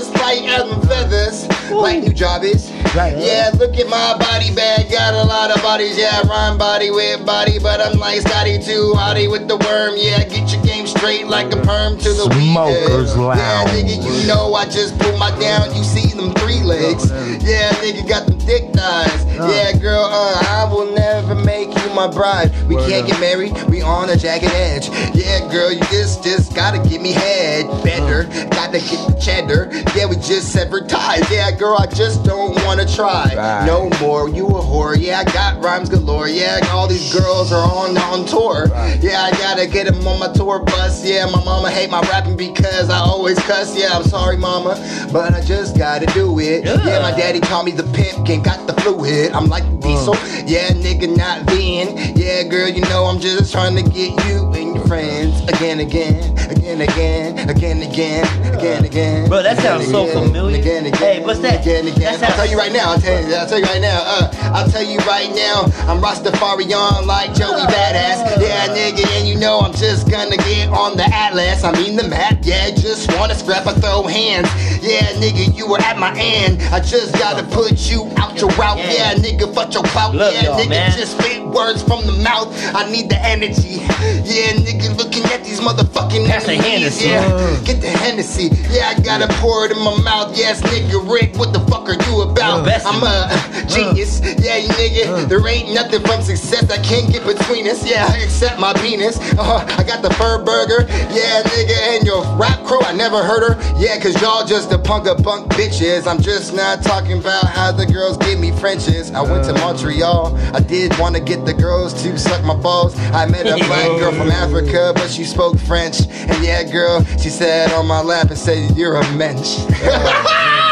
just 0.00 0.14
like 0.14 0.40
Adam 0.48 0.80
Feathers. 0.88 1.46
Like 1.70 2.02
new 2.02 2.12
job 2.12 2.42
is. 2.42 2.72
Right, 2.96 3.16
Yeah, 3.18 3.50
look 3.54 3.76
at 3.76 3.86
my 3.86 4.16
body 4.18 4.52
bag, 4.54 4.90
got 4.90 5.12
a 5.12 5.22
lot 5.22 5.50
of 5.50 5.59
bodies. 5.70 5.96
Yeah, 5.96 6.26
rhyme 6.26 6.58
body 6.58 6.90
with 6.90 7.24
body, 7.24 7.60
but 7.60 7.80
I'm 7.80 7.96
like 7.96 8.22
Scotty 8.22 8.58
too 8.58 8.92
hottie 8.96 9.30
with 9.30 9.46
the 9.46 9.56
worm. 9.56 9.94
Yeah, 9.96 10.24
get 10.24 10.52
your 10.52 10.60
game 10.64 10.84
straight 10.84 11.28
like 11.28 11.52
a 11.54 11.62
perm 11.62 11.96
to 11.98 12.10
the 12.12 12.26
weed. 12.34 12.50
Smokers 12.54 13.14
Yeah, 13.14 13.22
Lounge. 13.22 13.70
nigga, 13.70 13.94
you 14.02 14.26
know 14.26 14.52
I 14.54 14.64
just 14.64 14.98
pull 14.98 15.16
my 15.16 15.30
down. 15.38 15.72
You 15.76 15.84
see 15.84 16.08
them 16.08 16.32
three 16.42 16.62
legs. 16.64 17.08
Yeah, 17.46 17.70
nigga 17.84 18.08
got 18.08 18.26
them 18.26 18.40
thick 18.40 18.72
thighs. 18.74 19.24
Yeah, 19.30 19.72
girl, 19.78 20.02
uh, 20.10 20.42
I 20.58 20.66
will 20.68 20.92
never 20.92 21.36
make 21.36 21.68
you 21.68 21.94
my 21.94 22.08
bride. 22.10 22.50
We 22.66 22.74
can't 22.74 23.06
get 23.06 23.20
married, 23.20 23.52
we 23.70 23.80
on 23.80 24.10
a 24.10 24.16
jagged 24.16 24.50
edge. 24.50 24.88
Yeah, 25.14 25.38
girl, 25.52 25.70
you 25.72 25.80
just 25.92 26.24
just 26.24 26.52
gotta 26.52 26.78
give 26.88 27.00
me 27.00 27.12
head 27.12 27.66
better. 27.84 28.24
Gotta 28.50 28.80
get 28.80 29.00
the 29.06 29.18
cheddar. 29.22 29.70
Yeah, 29.96 30.06
we 30.06 30.16
just 30.16 30.52
severed 30.52 30.88
ties. 30.88 31.30
Yeah, 31.30 31.52
girl, 31.52 31.76
I 31.78 31.86
just 31.86 32.24
don't 32.24 32.56
wanna 32.64 32.86
try. 32.86 33.32
Right. 33.36 33.64
No 33.66 33.88
more, 34.00 34.28
you 34.28 34.46
a 34.48 34.60
whore. 34.60 34.98
Yeah, 34.98 35.20
I 35.20 35.24
got 35.32 35.59
rhymes 35.60 35.88
galore. 35.88 36.28
Yeah, 36.28 36.60
all 36.72 36.88
these 36.88 37.12
girls 37.12 37.52
are 37.52 37.62
on 37.62 37.96
on 37.98 38.26
tour. 38.26 38.66
Yeah, 39.00 39.22
I 39.22 39.30
gotta 39.32 39.66
get 39.66 39.86
them 39.86 40.06
on 40.06 40.18
my 40.18 40.32
tour 40.32 40.58
bus. 40.60 41.04
Yeah, 41.04 41.26
my 41.26 41.42
mama 41.44 41.70
hate 41.70 41.90
my 41.90 42.00
rapping 42.02 42.36
because 42.36 42.90
I 42.90 42.98
always 42.98 43.38
cuss. 43.40 43.76
Yeah, 43.76 43.92
I'm 43.96 44.04
sorry, 44.04 44.36
mama, 44.36 44.74
but 45.12 45.34
I 45.34 45.40
just 45.42 45.76
gotta 45.76 46.06
do 46.06 46.38
it. 46.40 46.64
Yeah. 46.64 46.84
Yeah, 46.84 47.00
my 47.02 47.10
daddy 47.16 47.40
called 47.40 47.66
me 47.66 47.72
the 47.72 47.84
pimp, 47.94 48.28
and 48.28 48.44
got 48.44 48.66
the 48.66 48.74
fluid. 48.80 49.32
I'm 49.32 49.46
like 49.46 49.64
diesel. 49.80 50.14
Yeah, 50.46 50.70
nigga, 50.70 51.16
not 51.16 51.42
Vin. 51.50 52.16
Yeah, 52.16 52.42
girl, 52.44 52.68
you 52.68 52.80
know 52.82 53.04
I'm 53.06 53.20
just 53.20 53.52
trying 53.52 53.76
to 53.76 53.82
get 53.82 54.10
you 54.26 54.52
and 54.52 54.74
your 54.76 54.86
friends 54.86 55.40
again, 55.48 55.80
again, 55.80 56.36
again, 56.50 56.80
again, 56.80 57.48
again, 57.48 57.82
again, 57.82 58.54
again, 58.54 58.84
again. 58.84 59.28
Bro, 59.28 59.42
that 59.42 59.58
again, 59.58 59.64
sounds 59.80 59.90
so 59.90 60.04
again, 60.08 60.24
familiar. 60.26 60.60
Again, 60.60 60.86
again, 60.86 60.98
Hey, 61.00 61.24
what's 61.24 61.40
that? 61.40 61.62
Again, 61.62 61.86
again. 61.86 62.00
That 62.00 62.20
sounds- 62.20 62.32
I'll 62.32 62.36
tell 62.36 62.50
you 62.50 62.58
right 62.58 62.72
now. 62.72 62.90
I'll 62.92 63.00
tell 63.00 63.20
you. 63.28 63.34
I'll 63.34 63.46
tell 63.48 63.58
you 63.58 63.64
right 63.66 63.80
now. 63.80 64.00
Uh, 64.04 64.30
I'll 64.54 64.70
tell 64.70 64.82
you 64.82 64.98
right 65.00 65.30
now. 65.34 65.49
I'm 65.50 66.00
Rastafarian 66.00 67.06
like 67.06 67.34
Joey 67.34 67.66
Badass. 67.66 68.40
Yeah, 68.40 68.68
nigga, 68.68 69.06
and 69.18 69.28
you 69.28 69.36
know 69.38 69.60
I'm 69.60 69.72
just 69.72 70.10
gonna 70.10 70.36
get 70.36 70.68
on 70.68 70.96
the 70.96 71.04
atlas. 71.04 71.64
I 71.64 71.72
mean 71.72 71.96
the 71.96 72.06
map. 72.08 72.38
Yeah, 72.42 72.70
just 72.70 73.10
wanna 73.18 73.34
scrap 73.34 73.66
or 73.66 73.72
throw 73.72 74.04
hands. 74.04 74.48
Yeah, 74.82 75.12
nigga, 75.18 75.56
you 75.56 75.68
were 75.68 75.80
at 75.80 75.98
my 75.98 76.16
end. 76.16 76.62
I 76.72 76.80
just 76.80 77.12
gotta 77.14 77.42
put 77.54 77.90
you 77.90 78.10
out 78.16 78.40
your 78.40 78.50
route. 78.50 78.78
Yeah, 78.78 79.14
nigga, 79.14 79.52
fuck 79.54 79.74
your 79.74 79.82
clout. 79.84 80.14
Yeah, 80.14 80.56
nigga, 80.56 80.96
just 80.96 81.18
spit 81.18 81.44
words 81.44 81.82
from 81.82 82.06
the 82.06 82.12
mouth. 82.22 82.48
I 82.74 82.90
need 82.90 83.08
the 83.10 83.18
energy. 83.20 83.82
Yeah, 84.24 84.54
nigga, 84.54 84.96
looking 84.96 85.24
at 85.24 85.44
these 85.44 85.60
motherfucking 85.60 86.26
the 86.26 86.52
enemies. 86.52 87.04
Yeah, 87.04 87.60
get 87.64 87.80
the 87.80 87.88
Hennessy. 87.88 88.50
Yeah, 88.70 88.94
I 88.96 89.00
gotta 89.00 89.26
pour 89.40 89.66
it 89.66 89.72
in 89.72 89.78
my 89.82 90.00
mouth. 90.02 90.36
Yes, 90.36 90.62
nigga, 90.62 91.02
Rick, 91.10 91.36
what 91.36 91.52
the 91.52 91.60
fuck 91.60 91.88
are 91.88 91.98
you 92.08 92.22
about? 92.22 92.68
I'm 92.86 93.02
a 93.02 93.28
genius. 93.68 94.20
Yeah, 94.20 94.56
you 94.56 94.68
nigga, 94.68 95.28
there 95.40 95.48
ain't 95.48 95.72
nothing 95.72 96.02
from 96.02 96.22
success 96.22 96.66
that 96.66 96.84
can't 96.84 97.12
get 97.12 97.24
between 97.24 97.66
us. 97.68 97.88
Yeah, 97.88 98.06
I 98.08 98.18
accept 98.18 98.58
my 98.58 98.72
penis. 98.74 99.18
Uh, 99.38 99.64
I 99.78 99.82
got 99.84 100.02
the 100.02 100.12
fur 100.14 100.42
burger. 100.44 100.86
Yeah, 100.88 101.42
nigga, 101.42 101.96
and 101.96 102.06
your 102.06 102.22
rap 102.36 102.62
crew, 102.64 102.80
I 102.80 102.92
never 102.92 103.22
heard 103.22 103.54
her. 103.54 103.80
Yeah, 103.80 103.98
cause 104.00 104.20
y'all 104.20 104.46
just 104.46 104.72
a 104.72 104.78
punk 104.78 105.06
of 105.06 105.22
punk 105.24 105.50
bitches. 105.52 106.06
I'm 106.06 106.20
just 106.20 106.54
not 106.54 106.82
talking 106.82 107.18
about 107.18 107.46
how 107.46 107.72
the 107.72 107.86
girls 107.86 108.16
give 108.18 108.38
me 108.38 108.52
Frenches. 108.52 109.10
I 109.12 109.22
went 109.22 109.44
to 109.46 109.54
Montreal. 109.54 110.36
I 110.54 110.60
did 110.60 110.96
want 110.98 111.16
to 111.16 111.22
get 111.22 111.44
the 111.46 111.54
girls 111.54 111.94
to 112.02 112.18
suck 112.18 112.44
my 112.44 112.56
balls. 112.56 112.98
I 112.98 113.26
met 113.26 113.46
a 113.46 113.56
black 113.66 113.88
girl 113.98 114.12
from 114.12 114.30
Africa, 114.30 114.92
but 114.94 115.08
she 115.08 115.24
spoke 115.24 115.58
French. 115.58 116.00
And 116.00 116.44
yeah, 116.44 116.70
girl, 116.70 117.04
she 117.18 117.30
said 117.30 117.72
on 117.72 117.86
my 117.86 118.02
lap 118.02 118.28
and 118.28 118.38
said, 118.38 118.76
You're 118.76 118.96
a 118.96 119.12
mensch. 119.12 119.58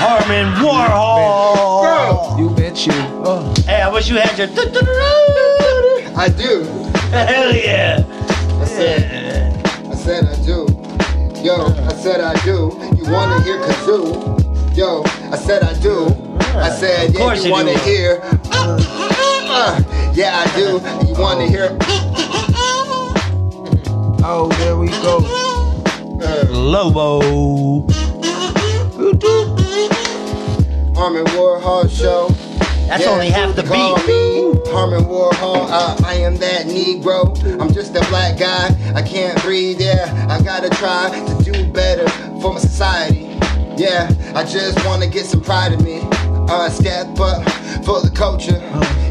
Harmon 0.00 0.52
Warhol. 0.62 2.38
You 2.38 2.50
bet 2.50 2.86
you. 2.86 2.92
Oh. 3.26 3.52
Hey, 3.66 3.82
I 3.82 3.88
wish 3.90 4.08
you 4.08 4.16
had 4.16 4.38
your. 4.38 4.46
I 6.16 6.28
do. 6.28 6.62
Hell 7.10 7.52
yeah. 7.54 8.04
I 8.60 8.64
said, 8.64 9.66
I 9.86 9.94
said 9.96 10.24
I 10.24 10.36
do. 10.46 10.66
Yo, 11.42 11.66
I 11.66 11.92
said 11.94 12.20
I 12.20 12.34
do. 12.44 12.70
You 12.96 13.10
wanna 13.10 13.42
hear 13.42 13.58
kazoo? 13.60 14.76
Yo, 14.76 15.02
I 15.32 15.36
said 15.36 15.64
I 15.64 15.74
do. 15.80 16.06
I 16.54 16.70
said, 16.70 17.12
yeah, 17.14 17.34
you 17.34 17.42
you 17.44 17.50
wanna 17.50 17.72
do. 17.74 17.78
hear? 17.80 18.20
Uh, 18.52 19.82
yeah, 20.14 20.44
I 20.44 20.56
do. 20.56 20.78
You 21.08 21.14
wanna 21.20 21.46
hear? 21.48 21.76
Oh, 24.22 24.48
there 24.58 24.76
we 24.76 24.88
go. 25.02 25.18
Lobo. 26.52 27.86
Harmon 30.98 31.24
Warhol 31.26 31.88
show. 31.88 32.28
That's 32.88 33.04
Yeah, 33.04 33.10
only 33.10 33.30
half 33.30 33.54
the 33.54 33.62
they 33.62 33.68
call 33.68 33.96
beat. 33.98 34.08
me 34.08 34.72
Harmon 34.72 35.04
Warhol. 35.04 35.68
Uh, 35.70 35.96
I 36.04 36.14
am 36.14 36.36
that 36.38 36.66
Negro. 36.66 37.38
I'm 37.60 37.72
just 37.72 37.94
a 37.94 38.00
black 38.08 38.36
guy. 38.36 38.74
I 38.96 39.02
can't 39.02 39.40
breathe. 39.42 39.80
Yeah, 39.80 40.26
I 40.28 40.42
gotta 40.42 40.68
try 40.70 41.10
to 41.38 41.52
do 41.52 41.66
better 41.70 42.08
for 42.40 42.54
my 42.54 42.58
society. 42.58 43.28
Yeah, 43.76 44.10
I 44.34 44.42
just 44.42 44.84
wanna 44.84 45.06
get 45.06 45.24
some 45.26 45.40
pride 45.40 45.72
in 45.72 45.84
me. 45.84 46.00
Uh, 46.50 46.68
step 46.68 47.06
up 47.20 47.44
for 47.84 48.00
the 48.00 48.10
culture. 48.12 48.58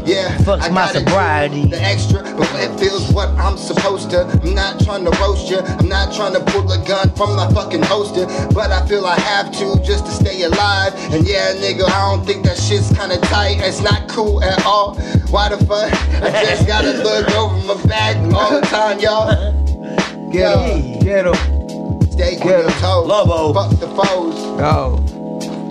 Yeah, 0.08 0.34
Fucks 0.38 0.72
my 0.72 0.86
sobriety. 0.90 1.66
The 1.66 1.80
extra, 1.82 2.22
but 2.22 2.48
it 2.54 2.80
feels 2.80 3.12
what 3.12 3.28
I'm 3.36 3.58
supposed 3.58 4.10
to. 4.12 4.22
I'm 4.42 4.54
not 4.54 4.80
trying 4.82 5.04
to 5.04 5.10
roast 5.20 5.50
you. 5.50 5.58
I'm 5.58 5.86
not 5.88 6.14
trying 6.14 6.32
to 6.32 6.40
pull 6.40 6.70
a 6.72 6.82
gun 6.86 7.10
from 7.14 7.36
my 7.36 7.46
fucking 7.52 7.82
holster. 7.82 8.24
But 8.54 8.70
I 8.72 8.86
feel 8.88 9.04
I 9.04 9.20
have 9.20 9.52
to 9.52 9.76
just 9.84 10.06
to 10.06 10.12
stay 10.12 10.42
alive. 10.44 10.94
And 11.12 11.26
yeah, 11.28 11.52
nigga, 11.56 11.84
I 11.84 12.10
don't 12.16 12.24
think 12.24 12.42
that 12.46 12.56
shit's 12.56 12.88
kinda 12.96 13.18
tight. 13.28 13.58
It's 13.60 13.82
not 13.82 14.08
cool 14.08 14.42
at 14.42 14.64
all. 14.64 14.94
Why 15.28 15.50
the 15.50 15.58
fuck? 15.66 15.92
I 16.22 16.44
just 16.46 16.66
gotta 16.72 16.92
look 17.02 17.28
over 17.36 17.74
my 17.74 17.82
back 17.86 18.16
all 18.34 18.50
the 18.60 18.66
time, 18.66 19.00
y'all. 19.00 19.52
Get 20.32 20.56
him, 20.58 21.00
get 21.00 21.26
him. 21.26 21.34
Stay 22.10 22.36
Get 22.36 22.64
him. 22.64 22.70
toes. 22.80 23.06
Lobo. 23.06 23.52
Fuck 23.52 23.78
the 23.78 23.88
foes. 23.88 24.34
Yo, 24.58 24.96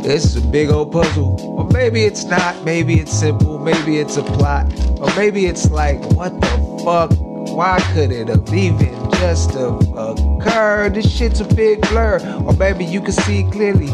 this 0.07 0.23
is 0.23 0.37
a 0.37 0.47
big 0.47 0.69
old 0.69 0.91
puzzle. 0.91 1.35
Or 1.41 1.67
maybe 1.67 2.03
it's 2.03 2.23
not. 2.23 2.63
Maybe 2.63 2.95
it's 2.95 3.11
simple. 3.11 3.59
Maybe 3.59 3.97
it's 3.97 4.15
a 4.15 4.23
plot. 4.23 4.71
Or 5.01 5.13
maybe 5.15 5.47
it's 5.47 5.69
like, 5.69 5.99
what 6.11 6.39
the 6.39 6.81
fuck? 6.83 7.11
Why 7.49 7.79
could 7.93 8.11
it 8.11 8.29
have 8.29 8.53
even 8.53 8.93
just 9.11 9.51
have 9.51 9.81
occurred? 9.97 10.95
This 10.95 11.11
shit's 11.11 11.41
a 11.41 11.45
big 11.45 11.81
blur. 11.89 12.19
Or 12.45 12.53
maybe 12.53 12.85
you 12.85 13.01
can 13.01 13.11
see 13.11 13.43
clearly. 13.51 13.91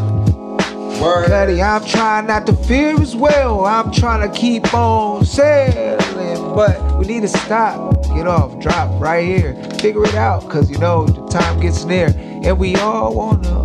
Word. 1.01 1.27
Cuddy, 1.27 1.61
I'm 1.61 1.83
trying 1.83 2.27
not 2.27 2.45
to 2.45 2.53
fear 2.53 3.01
as 3.01 3.15
well. 3.15 3.65
I'm 3.65 3.91
trying 3.91 4.29
to 4.29 4.39
keep 4.39 4.71
on 4.71 5.25
sailing. 5.25 5.97
But 6.53 6.99
we 6.99 7.07
need 7.07 7.21
to 7.21 7.27
stop, 7.27 8.03
get 8.13 8.27
off, 8.27 8.59
drop 8.59 9.01
right 9.01 9.25
here. 9.25 9.55
Figure 9.79 10.05
it 10.05 10.13
out, 10.13 10.47
cause 10.47 10.69
you 10.69 10.77
know 10.77 11.07
the 11.07 11.25
time 11.27 11.59
gets 11.59 11.83
near. 11.83 12.13
And 12.15 12.59
we 12.59 12.75
all 12.75 13.15
wanna 13.15 13.62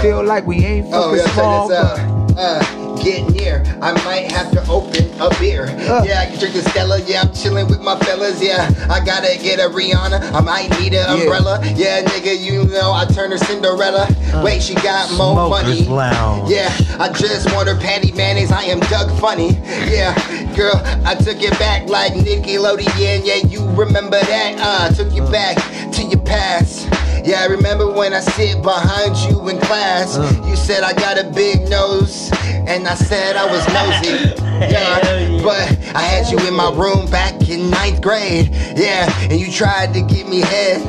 feel 0.00 0.22
like 0.24 0.46
we 0.46 0.64
ain't 0.64 0.90
fucking 0.90 1.10
Oh, 1.10 1.14
yeah, 1.14 1.26
small. 1.32 1.68
check 1.68 1.78
but- 1.78 1.96
this 1.96 2.08
out. 2.08 2.14
Uh, 2.36 2.96
get 3.04 3.30
near. 3.30 3.62
I 3.80 3.92
might 4.04 4.32
have 4.32 4.50
to 4.52 4.66
open 4.68 5.04
a 5.20 5.30
beer. 5.38 5.66
Uh. 5.88 6.02
Yeah, 6.04 6.20
I 6.22 6.26
can 6.26 6.38
drink 6.40 6.54
the 6.54 6.62
Stella. 6.70 6.98
Yeah, 7.06 7.20
I'm 7.22 7.32
chilling 7.32 7.68
with 7.68 7.80
my 7.80 7.96
fellas. 8.00 8.42
Yeah, 8.42 8.68
I 8.90 9.04
gotta 9.04 9.38
get 9.40 9.60
a 9.60 9.68
Rihanna. 9.68 10.32
I 10.32 10.40
might 10.40 10.68
need 10.80 10.94
an 10.94 11.06
Yeah. 11.06 11.14
umbrella. 11.14 11.60
Yeah, 11.76 12.02
nigga, 12.02 12.36
you 12.36 12.64
know 12.64 12.92
I 12.92 13.04
turned 13.04 13.32
her 13.32 13.38
Cinderella. 13.38 14.08
Wait, 14.42 14.62
she 14.64 14.74
got 14.74 15.12
more 15.12 15.48
money. 15.48 15.84
Lounge. 15.84 16.50
Yeah, 16.50 16.72
I 16.98 17.08
just 17.10 17.52
want 17.54 17.68
her 17.68 17.76
panty 17.76 18.12
mayonnaise. 18.16 18.50
I 18.50 18.64
am 18.64 18.80
Doug 18.80 19.16
Funnie. 19.20 19.56
Yeah, 19.88 20.12
girl, 20.56 20.74
I 21.04 21.14
took 21.14 21.40
it 21.40 21.56
back 21.60 21.88
like 21.88 22.14
Nickelodeon. 22.14 22.98
Yeah, 22.98 23.20
yeah, 23.22 23.46
you 23.46 23.64
remember 23.76 24.18
that? 24.18 24.56
Uh, 24.58 24.88
took 24.92 25.12
you 25.14 25.22
back 25.28 25.56
to 25.92 26.02
your 26.02 26.20
past. 26.22 26.88
Yeah, 27.24 27.40
I 27.40 27.46
remember 27.46 27.90
when 27.90 28.12
I 28.12 28.20
sit 28.20 28.62
behind 28.62 29.16
you 29.16 29.48
in 29.48 29.58
class. 29.58 30.18
Uh. 30.18 30.42
You 30.46 30.56
said 30.56 30.82
I 30.82 30.92
got 30.92 31.18
a 31.18 31.24
big 31.24 31.68
nose, 31.70 32.30
and 32.44 32.86
I 32.86 32.94
said 32.94 33.36
I 33.36 33.46
was 33.46 33.66
nosy. 33.72 34.40
Yeah, 34.54 34.70
yeah. 35.02 35.42
but 35.42 35.66
I 35.96 36.00
had 36.00 36.30
you 36.30 36.38
in 36.46 36.54
my 36.54 36.70
room 36.70 37.10
back 37.10 37.48
in 37.48 37.70
ninth 37.70 38.00
grade. 38.00 38.50
Yeah, 38.76 39.12
and 39.22 39.40
you 39.40 39.50
tried 39.50 39.92
to 39.94 40.00
get 40.00 40.28
me 40.28 40.40
head. 40.40 40.80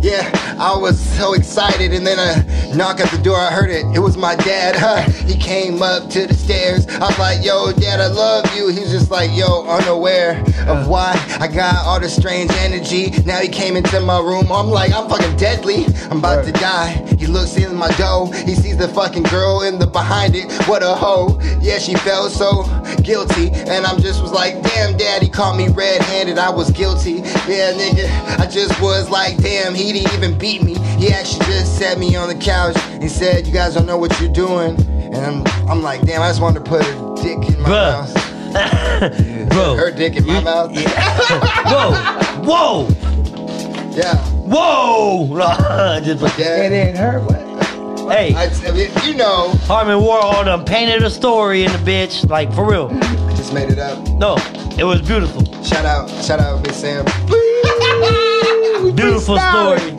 Yeah, 0.00 0.30
I 0.60 0.76
was 0.76 1.00
so 1.16 1.32
excited, 1.32 1.94
and 1.94 2.06
then 2.06 2.18
a 2.18 2.76
knock 2.76 3.00
at 3.00 3.10
the 3.10 3.16
door. 3.16 3.38
I 3.38 3.50
heard 3.50 3.70
it. 3.70 3.86
It 3.96 3.98
was 3.98 4.18
my 4.18 4.36
dad. 4.36 4.76
Huh? 4.76 5.00
He 5.26 5.34
came 5.34 5.82
up 5.82 6.10
to 6.10 6.26
the 6.26 6.34
stairs. 6.34 6.86
I 6.86 7.06
was 7.06 7.18
like, 7.18 7.42
"Yo, 7.42 7.72
Dad, 7.72 7.98
I 7.98 8.08
love 8.08 8.44
you." 8.54 8.68
He's 8.68 8.90
just 8.90 9.10
like, 9.10 9.30
"Yo, 9.32 9.64
unaware 9.64 10.38
of 10.68 10.86
why 10.86 11.18
I 11.40 11.48
got 11.48 11.76
all 11.86 11.98
this 11.98 12.14
strange 12.14 12.50
energy." 12.58 13.10
Now 13.24 13.38
he 13.38 13.48
came 13.48 13.74
into 13.74 14.00
my 14.00 14.20
room. 14.20 14.52
I'm 14.52 14.68
like, 14.68 14.92
"I'm 14.92 15.08
fucking 15.08 15.38
deadly. 15.38 15.86
I'm 16.10 16.18
about 16.18 16.44
to 16.44 16.52
die." 16.52 17.06
He 17.18 17.26
looks 17.26 17.56
in 17.56 17.74
my 17.74 17.88
dough. 17.92 18.30
He 18.44 18.54
sees 18.54 18.76
the 18.76 18.88
fucking 18.88 19.24
girl 19.24 19.62
in 19.62 19.78
the 19.78 19.86
behind 19.86 20.36
it. 20.36 20.52
What 20.68 20.82
a 20.82 20.94
hoe. 20.94 21.40
Yeah, 21.62 21.78
she 21.78 21.94
felt 21.94 22.32
so 22.32 22.64
guilty, 23.02 23.48
and 23.50 23.86
I'm 23.86 24.02
just 24.02 24.20
was 24.22 24.32
like, 24.32 24.62
"Damn, 24.62 24.98
Dad, 24.98 25.22
he 25.22 25.30
caught 25.30 25.56
me 25.56 25.68
red-handed. 25.68 26.36
I 26.38 26.50
was 26.50 26.70
guilty." 26.70 27.22
Yeah, 27.48 27.72
nigga, 27.72 28.38
I 28.38 28.46
just 28.46 28.78
was 28.82 29.08
like, 29.08 29.38
"Damn, 29.38 29.74
he 29.74 29.92
didn't 29.94 30.12
even 30.12 30.38
beat 30.50 30.62
me. 30.64 30.74
He 30.98 31.12
actually 31.12 31.44
just 31.46 31.78
sat 31.78 31.98
me 31.98 32.16
on 32.16 32.28
the 32.28 32.34
couch. 32.34 32.76
and 32.90 33.10
said, 33.10 33.46
"You 33.46 33.52
guys 33.52 33.74
don't 33.74 33.86
know 33.86 33.98
what 33.98 34.18
you're 34.20 34.32
doing," 34.32 34.76
and 35.14 35.16
I'm, 35.16 35.44
I'm 35.68 35.82
like, 35.82 36.02
"Damn, 36.02 36.22
I 36.22 36.28
just 36.28 36.40
wanted 36.40 36.64
to 36.64 36.68
put 36.70 36.82
a 36.82 37.14
dick 37.22 37.38
in 37.48 37.60
my 37.62 37.68
Bruh. 37.68 38.14
mouth." 38.14 39.50
Bro. 39.50 39.76
Her 39.76 39.90
dick 39.92 40.16
in 40.16 40.26
my 40.26 40.40
mouth. 40.40 40.72
Whoa. 41.70 41.92
Whoa. 42.42 42.88
Yeah. 43.94 44.16
Whoa. 44.46 45.26
No, 45.30 46.00
just, 46.02 46.22
It 46.22 46.38
Yeah. 46.38 46.68
didn't 46.68 46.96
hurt. 46.96 47.22
What? 47.22 48.16
hey, 48.16 48.34
I, 48.34 48.46
I 48.66 48.72
mean, 48.72 48.90
you 49.04 49.14
know, 49.14 49.50
Harmon 49.66 49.98
Warhol 50.00 50.44
done 50.46 50.64
painted 50.64 51.02
a 51.04 51.10
story 51.10 51.62
in 51.64 51.70
the 51.70 51.78
bitch. 51.78 52.28
Like, 52.28 52.52
for 52.52 52.68
real. 52.68 52.88
I 52.92 53.34
just 53.36 53.52
made 53.52 53.70
it 53.70 53.78
up. 53.78 53.98
No, 54.18 54.36
it 54.76 54.84
was 54.84 55.00
beautiful. 55.00 55.44
Shout 55.62 55.84
out, 55.86 56.08
shout 56.24 56.40
out, 56.40 56.62
Miss 56.66 56.80
Sam. 56.80 57.04
Beautiful 58.96 59.38
story. 59.38 59.96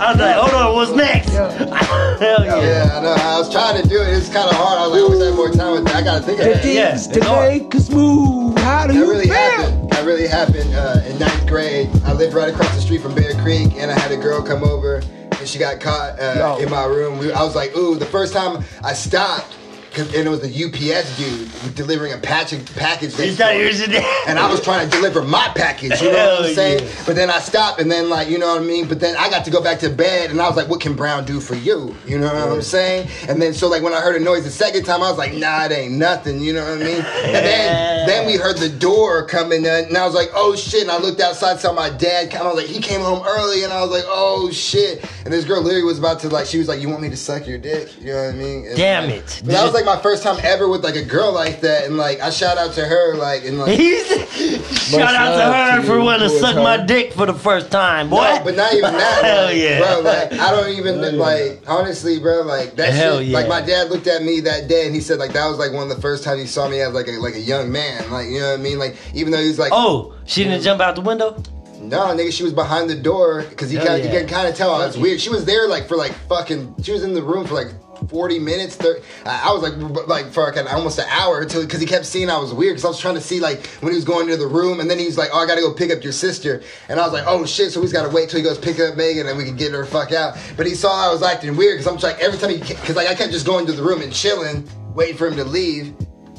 I 0.00 0.12
was 0.12 0.20
like, 0.20 0.34
hold 0.36 0.54
on, 0.54 0.74
what's 0.74 0.90
next? 0.92 1.32
Yeah. 1.32 1.50
Hell 2.18 2.44
yeah. 2.44 2.60
Yeah, 2.60 2.98
I 2.98 3.02
know. 3.02 3.12
I 3.14 3.38
was 3.38 3.50
trying 3.50 3.80
to 3.82 3.88
do 3.88 4.00
it. 4.00 4.08
It's 4.16 4.28
kind 4.28 4.48
of 4.48 4.56
hard. 4.56 4.78
I 4.78 4.86
was 4.86 4.92
like, 4.92 5.02
I 5.02 5.14
wish 5.14 5.22
I 5.22 5.26
had 5.26 5.34
more 5.36 5.50
time 5.50 5.72
with 5.74 5.84
that. 5.84 5.94
I 5.96 6.02
gotta 6.02 6.22
think 6.24 6.38
of 6.40 6.44
The 6.46 6.52
that. 6.54 6.64
Yeah, 6.64 6.90
things 6.90 7.06
it's 7.06 7.16
to 7.18 7.24
hard. 7.24 7.52
make 7.52 7.74
us 7.74 7.90
move. 7.90 8.58
How 8.58 8.86
do 8.86 8.92
That 8.94 8.98
you 8.98 9.10
really 9.10 9.24
feel? 9.26 9.34
happened. 9.34 9.90
That 9.90 10.04
really 10.04 10.26
happened 10.26 10.74
uh, 10.74 11.02
in 11.06 11.18
ninth 11.18 11.46
grade. 11.46 11.88
I 12.04 12.12
lived 12.12 12.34
right 12.34 12.48
across 12.52 12.74
the 12.74 12.80
street 12.80 13.00
from 13.02 13.14
Bear 13.14 13.34
Creek, 13.42 13.74
and 13.76 13.90
I 13.90 13.98
had 13.98 14.10
a 14.12 14.16
girl 14.16 14.42
come 14.42 14.64
over, 14.64 14.96
and 15.38 15.48
she 15.48 15.58
got 15.58 15.80
caught 15.80 16.18
uh, 16.18 16.58
in 16.60 16.70
my 16.70 16.84
room. 16.84 17.18
We, 17.18 17.32
I 17.32 17.42
was 17.42 17.54
like, 17.54 17.76
ooh. 17.76 17.94
The 17.96 18.06
first 18.06 18.32
time 18.32 18.64
I 18.82 18.92
stopped, 18.94 19.46
'cause- 19.50 19.63
and 19.98 20.14
it 20.14 20.28
was 20.28 20.40
the 20.40 20.48
UPS 20.48 21.16
dude 21.16 21.74
delivering 21.74 22.12
a 22.12 22.18
package. 22.18 22.74
package 22.74 23.12
thought 23.12 23.52
door. 23.52 23.60
you 23.60 23.66
was 23.66 23.82
and 24.26 24.38
I 24.38 24.50
was 24.50 24.60
trying 24.62 24.88
to 24.88 24.96
deliver 24.96 25.22
my 25.22 25.50
package, 25.54 26.00
you 26.00 26.10
know 26.10 26.36
what 26.36 26.46
I'm 26.46 26.54
saying? 26.54 26.84
yeah. 26.84 27.02
But 27.06 27.16
then 27.16 27.30
I 27.30 27.38
stopped, 27.40 27.80
and 27.80 27.90
then 27.90 28.08
like, 28.08 28.28
you 28.28 28.38
know 28.38 28.48
what 28.54 28.62
I 28.62 28.64
mean? 28.64 28.88
But 28.88 29.00
then 29.00 29.16
I 29.16 29.30
got 29.30 29.44
to 29.44 29.50
go 29.50 29.62
back 29.62 29.78
to 29.80 29.90
bed, 29.90 30.30
and 30.30 30.40
I 30.40 30.48
was 30.48 30.56
like, 30.56 30.68
what 30.68 30.80
can 30.80 30.94
Brown 30.94 31.24
do 31.24 31.40
for 31.40 31.54
you? 31.54 31.94
You 32.06 32.18
know 32.18 32.26
what 32.26 32.52
I'm 32.52 32.62
saying? 32.62 33.08
And 33.28 33.40
then 33.40 33.54
so 33.54 33.68
like 33.68 33.82
when 33.82 33.92
I 33.92 34.00
heard 34.00 34.20
a 34.20 34.24
noise 34.24 34.44
the 34.44 34.50
second 34.50 34.84
time, 34.84 35.02
I 35.02 35.08
was 35.08 35.18
like, 35.18 35.34
nah, 35.34 35.64
it 35.64 35.72
ain't 35.72 35.94
nothing, 35.94 36.40
you 36.40 36.52
know 36.52 36.64
what 36.64 36.80
I 36.80 36.84
mean? 36.84 37.00
And 37.00 37.46
then 37.46 38.06
then 38.06 38.26
we 38.26 38.36
heard 38.36 38.58
the 38.58 38.68
door 38.68 39.26
coming, 39.26 39.64
in, 39.64 39.84
and 39.86 39.96
I 39.96 40.04
was 40.06 40.14
like, 40.14 40.30
oh 40.34 40.56
shit! 40.56 40.82
And 40.82 40.90
I 40.90 40.98
looked 40.98 41.20
outside, 41.20 41.58
saw 41.60 41.72
my 41.72 41.90
dad 41.90 42.30
come. 42.30 42.46
I 42.46 42.50
was 42.50 42.56
like, 42.56 42.66
he 42.66 42.80
came 42.80 43.00
home 43.00 43.22
early, 43.26 43.64
and 43.64 43.72
I 43.72 43.80
was 43.80 43.90
like, 43.90 44.04
oh 44.06 44.50
shit! 44.50 45.04
And 45.24 45.32
this 45.32 45.44
girl 45.44 45.62
literally 45.62 45.84
was 45.84 45.98
about 45.98 46.20
to 46.20 46.28
like, 46.28 46.46
she 46.46 46.58
was 46.58 46.68
like, 46.68 46.80
you 46.80 46.88
want 46.88 47.02
me 47.02 47.10
to 47.10 47.16
suck 47.16 47.46
your 47.46 47.58
dick? 47.58 47.88
You 48.00 48.12
know 48.12 48.24
what 48.24 48.34
I 48.34 48.36
mean? 48.36 48.66
And, 48.66 48.76
Damn 48.76 49.04
like, 49.04 49.16
it. 49.16 49.42
But 49.44 49.52
that 49.52 49.64
was 49.64 49.74
like 49.74 49.83
my 49.84 50.00
first 50.00 50.22
time 50.22 50.38
ever 50.42 50.68
with 50.68 50.82
like 50.82 50.96
a 50.96 51.04
girl 51.04 51.32
like 51.32 51.60
that, 51.60 51.84
and 51.84 51.96
like 51.96 52.20
I 52.20 52.30
shout 52.30 52.58
out 52.58 52.74
to 52.74 52.84
her, 52.84 53.16
like 53.16 53.44
and 53.44 53.58
like. 53.58 53.78
He's, 53.84 54.90
shout 54.90 55.14
out 55.14 55.32
to 55.32 55.38
love 55.38 55.54
her 55.54 55.80
to 55.80 55.86
for 55.86 56.00
wanting 56.00 56.28
to 56.28 56.38
suck 56.38 56.56
my 56.56 56.84
dick 56.84 57.12
for 57.12 57.26
the 57.26 57.34
first 57.34 57.70
time, 57.70 58.10
boy. 58.10 58.22
No, 58.22 58.44
but 58.44 58.56
not 58.56 58.72
even 58.72 58.92
that. 58.92 59.24
Hell 59.24 59.44
like, 59.46 59.56
yeah. 59.56 59.78
bro. 59.78 60.00
Like 60.00 60.32
I 60.32 60.50
don't 60.50 60.70
even 60.70 61.18
like 61.18 61.62
honestly, 61.66 62.18
bro. 62.18 62.42
Like 62.42 62.76
that 62.76 62.92
Hell 62.92 63.18
shit. 63.18 63.28
yeah. 63.28 63.38
Like 63.38 63.48
my 63.48 63.60
dad 63.60 63.90
looked 63.90 64.06
at 64.06 64.22
me 64.22 64.40
that 64.40 64.68
day 64.68 64.86
and 64.86 64.94
he 64.94 65.00
said 65.00 65.18
like 65.18 65.32
that 65.32 65.48
was 65.48 65.58
like 65.58 65.72
one 65.72 65.90
of 65.90 65.94
the 65.94 66.02
first 66.02 66.24
times 66.24 66.40
he 66.40 66.46
saw 66.46 66.68
me 66.68 66.80
as 66.80 66.92
like 66.92 67.08
a 67.08 67.12
like 67.12 67.34
a 67.34 67.40
young 67.40 67.70
man. 67.70 68.10
Like 68.10 68.28
you 68.28 68.40
know 68.40 68.50
what 68.50 68.60
I 68.60 68.62
mean? 68.62 68.78
Like 68.78 68.96
even 69.14 69.32
though 69.32 69.40
he 69.40 69.48
was 69.48 69.58
like, 69.58 69.72
oh, 69.72 70.14
she 70.24 70.44
didn't 70.44 70.62
jump 70.62 70.80
out 70.80 70.96
the 70.96 71.02
window? 71.02 71.42
no, 71.88 72.06
nigga, 72.16 72.32
she 72.32 72.42
was 72.42 72.52
behind 72.52 72.88
the 72.88 72.94
door 72.94 73.42
because 73.48 73.70
he 73.70 73.76
yeah. 73.76 73.96
you 73.96 74.08
can 74.08 74.26
kind 74.26 74.48
of 74.48 74.54
tell 74.54 74.74
I 74.74 74.86
was 74.86 74.96
weird. 74.96 75.20
She 75.20 75.30
was 75.30 75.44
there 75.44 75.68
like 75.68 75.86
for 75.86 75.96
like 75.96 76.12
fucking. 76.28 76.82
She 76.82 76.92
was 76.92 77.04
in 77.04 77.14
the 77.14 77.22
room 77.22 77.46
for 77.46 77.54
like. 77.54 77.68
40 78.08 78.38
minutes 78.38 78.76
30, 78.76 79.00
I 79.26 79.52
was 79.52 79.62
like 79.62 80.06
like 80.06 80.32
for 80.32 80.44
like 80.44 80.56
an, 80.56 80.66
almost 80.68 80.98
an 80.98 81.06
hour 81.08 81.42
until 81.42 81.62
because 81.62 81.80
he 81.80 81.86
kept 81.86 82.06
seeing 82.06 82.30
I 82.30 82.38
was 82.38 82.52
weird. 82.52 82.72
Because 82.74 82.84
I 82.84 82.88
was 82.88 83.00
trying 83.00 83.14
to 83.14 83.20
see 83.20 83.40
like 83.40 83.66
when 83.80 83.92
he 83.92 83.96
was 83.96 84.04
going 84.04 84.26
to 84.28 84.36
the 84.36 84.46
room 84.46 84.80
and 84.80 84.90
then 84.90 84.98
he 84.98 85.06
was 85.06 85.18
like 85.18 85.30
oh 85.32 85.38
I 85.38 85.46
gotta 85.46 85.60
go 85.60 85.72
pick 85.72 85.90
up 85.90 86.02
your 86.02 86.12
sister. 86.12 86.62
And 86.88 87.00
I 87.00 87.04
was 87.04 87.12
like 87.12 87.24
oh 87.26 87.44
shit 87.46 87.72
so 87.72 87.80
he's 87.80 87.92
gotta 87.92 88.08
wait 88.10 88.28
till 88.28 88.38
he 88.38 88.44
goes 88.44 88.58
pick 88.58 88.78
up 88.80 88.96
Megan 88.96 89.26
and 89.26 89.36
we 89.38 89.44
can 89.44 89.56
get 89.56 89.72
her 89.72 89.84
fuck 89.84 90.12
out. 90.12 90.36
But 90.56 90.66
he 90.66 90.74
saw 90.74 91.08
I 91.08 91.12
was 91.12 91.22
acting 91.22 91.56
weird 91.56 91.78
because 91.78 91.92
I'm 91.92 91.98
like 91.98 92.20
every 92.22 92.38
time 92.38 92.50
he 92.50 92.58
because 92.58 92.96
like 92.96 93.08
I 93.08 93.14
kept 93.14 93.32
just 93.32 93.46
going 93.46 93.66
to 93.66 93.72
the 93.72 93.82
room 93.82 94.02
and 94.02 94.12
chilling 94.12 94.68
waiting 94.94 95.16
for 95.16 95.26
him 95.26 95.36
to 95.36 95.44
leave. 95.44 95.94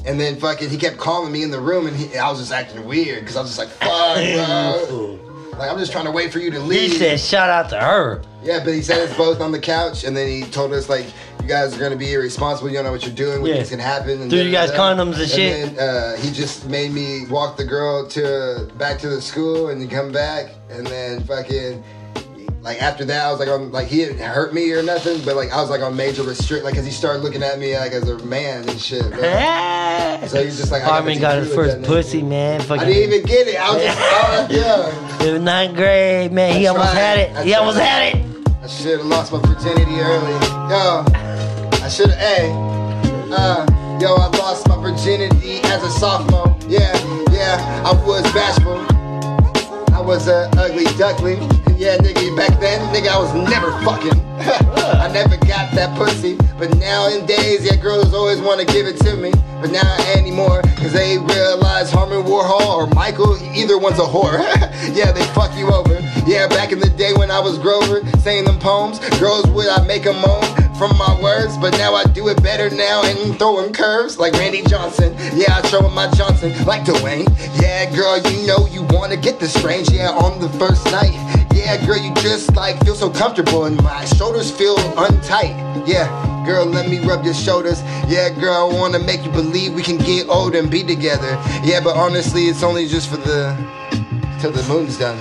And 0.06 0.20
then 0.20 0.36
fucking 0.36 0.70
he 0.70 0.76
kept 0.76 0.98
calling 0.98 1.32
me 1.32 1.42
in 1.42 1.50
the 1.50 1.58
room 1.60 1.88
and 1.88 1.96
he, 1.96 2.16
I 2.16 2.30
was 2.30 2.38
just 2.38 2.52
acting 2.52 2.84
weird 2.86 3.20
because 3.20 3.36
I 3.36 3.40
was 3.40 3.56
just 3.56 3.58
like 3.58 3.68
fuck 3.68 4.16
bro. 4.16 5.22
Like 5.58 5.70
I'm 5.70 5.78
just 5.78 5.90
trying 5.90 6.04
to 6.04 6.10
wait 6.10 6.32
for 6.32 6.38
you 6.38 6.50
to 6.50 6.60
leave. 6.60 6.92
He 6.92 6.98
said, 6.98 7.18
shout 7.18 7.48
out 7.48 7.70
to 7.70 7.80
her. 7.80 8.22
yeah, 8.42 8.62
but 8.62 8.74
he 8.74 8.82
said 8.82 8.98
it's 8.98 9.16
both 9.16 9.40
on 9.40 9.52
the 9.52 9.58
couch, 9.58 10.04
and 10.04 10.14
then 10.14 10.28
he 10.28 10.42
told 10.50 10.72
us 10.74 10.90
like, 10.90 11.06
"You 11.46 11.52
guys 11.54 11.76
are 11.76 11.78
gonna 11.78 11.94
be 11.94 12.12
irresponsible. 12.12 12.68
You 12.70 12.74
don't 12.74 12.84
know 12.86 12.90
what 12.92 13.04
you're 13.06 13.14
doing. 13.14 13.40
What 13.40 13.50
Yeah. 13.50 13.56
things 13.58 13.70
can 13.70 13.78
happen." 13.78 14.20
And 14.22 14.28
Threw 14.30 14.40
you 14.40 14.50
guys 14.50 14.72
condoms 14.72 15.16
and 15.20 15.28
shit? 15.30 15.76
then 15.76 15.88
uh, 15.88 16.16
he 16.16 16.32
just 16.32 16.66
made 16.68 16.92
me 16.92 17.24
walk 17.30 17.56
the 17.56 17.64
girl 17.64 18.06
to 18.08 18.66
back 18.78 18.98
to 19.00 19.08
the 19.08 19.22
school, 19.22 19.68
and 19.68 19.80
then 19.80 19.88
come 19.88 20.10
back, 20.10 20.50
and 20.70 20.84
then 20.86 21.22
fucking. 21.22 21.84
Like 22.62 22.82
after 22.82 23.04
that, 23.04 23.26
I 23.26 23.30
was 23.30 23.38
like 23.38 23.48
on 23.48 23.70
like 23.70 23.86
he 23.86 23.98
didn't 23.98 24.18
hurt 24.18 24.52
me 24.52 24.72
or 24.72 24.82
nothing, 24.82 25.20
but 25.24 25.36
like 25.36 25.52
I 25.52 25.60
was 25.60 25.70
like 25.70 25.82
on 25.82 25.94
major 25.94 26.24
restrict, 26.24 26.64
like 26.64 26.72
because 26.74 26.84
he 26.84 26.90
started 26.90 27.22
looking 27.22 27.44
at 27.44 27.60
me 27.60 27.78
like 27.78 27.92
as 27.92 28.08
a 28.08 28.18
man 28.24 28.68
and 28.68 28.80
shit. 28.80 29.04
So 30.28 30.42
he's 30.42 30.56
just 30.58 30.72
like, 30.72 30.82
I 30.82 30.86
Harmon 30.86 31.20
got 31.20 31.38
his 31.38 31.54
first 31.54 31.82
pussy, 31.82 32.22
man. 32.22 32.60
Fucking, 32.62 32.82
I 32.82 32.86
didn't 32.86 33.12
even 33.14 33.26
get 33.26 33.46
it. 33.46 33.56
I 33.60 33.72
was 33.74 33.82
just, 33.84 33.98
oh, 34.00 34.46
yeah. 35.20 35.26
It 35.28 35.32
was 35.34 35.42
ninth 35.42 35.76
grade, 35.76 36.32
man. 36.32 36.58
He 36.58 36.66
I 36.66 36.70
almost 36.70 36.90
tried. 36.92 37.00
had 37.00 37.18
I 37.36 37.40
it. 37.42 37.46
He 37.46 37.54
almost 37.54 37.78
had 37.78 38.14
it. 38.16 38.48
I 38.62 38.66
should 38.66 38.98
have 38.98 39.06
lost 39.06 39.30
my 39.32 39.38
virginity 39.38 40.00
early. 40.00 40.32
Yo, 40.70 41.04
I 41.86 41.88
should 41.88 42.10
have, 42.10 42.18
hey, 42.18 42.50
uh, 43.30 43.64
yo, 44.00 44.16
I 44.16 44.26
lost 44.38 44.66
my 44.66 44.74
virginity 44.74 45.60
as 45.70 45.84
a 45.84 45.88
sophomore. 45.88 46.58
Yeah, 46.66 46.90
yeah, 47.30 47.62
I 47.86 47.92
was 48.04 48.24
bashful. 48.34 48.74
I 49.94 50.00
was 50.00 50.26
a 50.26 50.50
ugly 50.58 50.86
duckling. 50.98 51.38
Yeah, 51.78 51.96
nigga, 51.98 52.36
back 52.36 52.58
then, 52.58 52.82
nigga, 52.92 53.10
I 53.10 53.18
was 53.20 53.32
never 53.48 53.70
fucking. 53.84 54.18
I 54.98 55.12
never 55.12 55.36
got 55.46 55.70
that 55.76 55.96
pussy. 55.96 56.36
But 56.58 56.76
now 56.78 57.06
in 57.06 57.24
days, 57.24 57.64
yeah, 57.64 57.76
girls 57.76 58.12
always 58.12 58.40
want 58.40 58.58
to 58.58 58.66
give 58.66 58.88
it 58.88 58.96
to 59.06 59.16
me. 59.16 59.30
But 59.62 59.70
now 59.70 59.96
anymore, 60.16 60.62
cause 60.78 60.92
they 60.92 61.18
realize 61.18 61.92
Harmon 61.92 62.24
Warhol 62.24 62.66
or 62.66 62.88
Michael, 62.88 63.38
either 63.54 63.78
one's 63.78 64.00
a 64.00 64.02
whore. 64.02 64.38
yeah, 64.92 65.12
they 65.12 65.24
fuck 65.38 65.56
you 65.56 65.68
over. 65.70 65.94
Yeah, 66.26 66.48
back 66.48 66.72
in 66.72 66.80
the 66.80 66.90
day 66.90 67.12
when 67.12 67.30
I 67.30 67.38
was 67.38 67.58
Grover, 67.60 68.02
saying 68.18 68.46
them 68.46 68.58
poems, 68.58 68.98
girls 69.20 69.46
would 69.50 69.68
I 69.68 69.86
make 69.86 70.02
them 70.02 70.20
moan 70.20 70.65
from 70.78 70.96
my 70.98 71.18
words, 71.22 71.56
but 71.56 71.72
now 71.78 71.94
I 71.94 72.04
do 72.04 72.28
it 72.28 72.42
better 72.42 72.68
now 72.68 73.02
and 73.02 73.38
throwing 73.38 73.72
curves 73.72 74.18
like 74.18 74.34
Randy 74.34 74.62
Johnson. 74.62 75.14
Yeah, 75.34 75.60
I 75.62 75.68
him 75.68 75.94
my 75.94 76.10
Johnson 76.10 76.52
like 76.66 76.82
Dwayne. 76.82 77.26
Yeah, 77.60 77.90
girl, 77.94 78.18
you 78.18 78.46
know 78.46 78.66
you 78.66 78.82
wanna 78.90 79.16
get 79.16 79.40
the 79.40 79.48
strange. 79.48 79.90
Yeah, 79.90 80.10
on 80.10 80.38
the 80.38 80.48
first 80.58 80.84
night. 80.86 81.14
Yeah, 81.54 81.84
girl, 81.86 81.96
you 81.96 82.12
just 82.16 82.54
like 82.54 82.78
feel 82.84 82.94
so 82.94 83.08
comfortable 83.10 83.64
and 83.64 83.82
my 83.82 84.04
shoulders 84.04 84.50
feel 84.50 84.76
untight. 84.98 85.56
Yeah, 85.86 86.06
girl, 86.44 86.66
let 86.66 86.90
me 86.90 86.98
rub 87.00 87.24
your 87.24 87.34
shoulders. 87.34 87.82
Yeah, 88.06 88.28
girl, 88.28 88.70
I 88.70 88.74
wanna 88.74 88.98
make 88.98 89.24
you 89.24 89.30
believe 89.30 89.72
we 89.72 89.82
can 89.82 89.96
get 89.96 90.28
old 90.28 90.54
and 90.54 90.70
be 90.70 90.82
together. 90.82 91.40
Yeah, 91.64 91.80
but 91.82 91.96
honestly, 91.96 92.44
it's 92.48 92.62
only 92.62 92.86
just 92.86 93.08
for 93.08 93.16
the 93.16 93.56
till 94.40 94.52
the 94.52 94.62
moon's 94.68 94.98
done. 94.98 95.18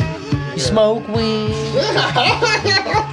Smoke 0.58 1.08
weed. 1.08 1.52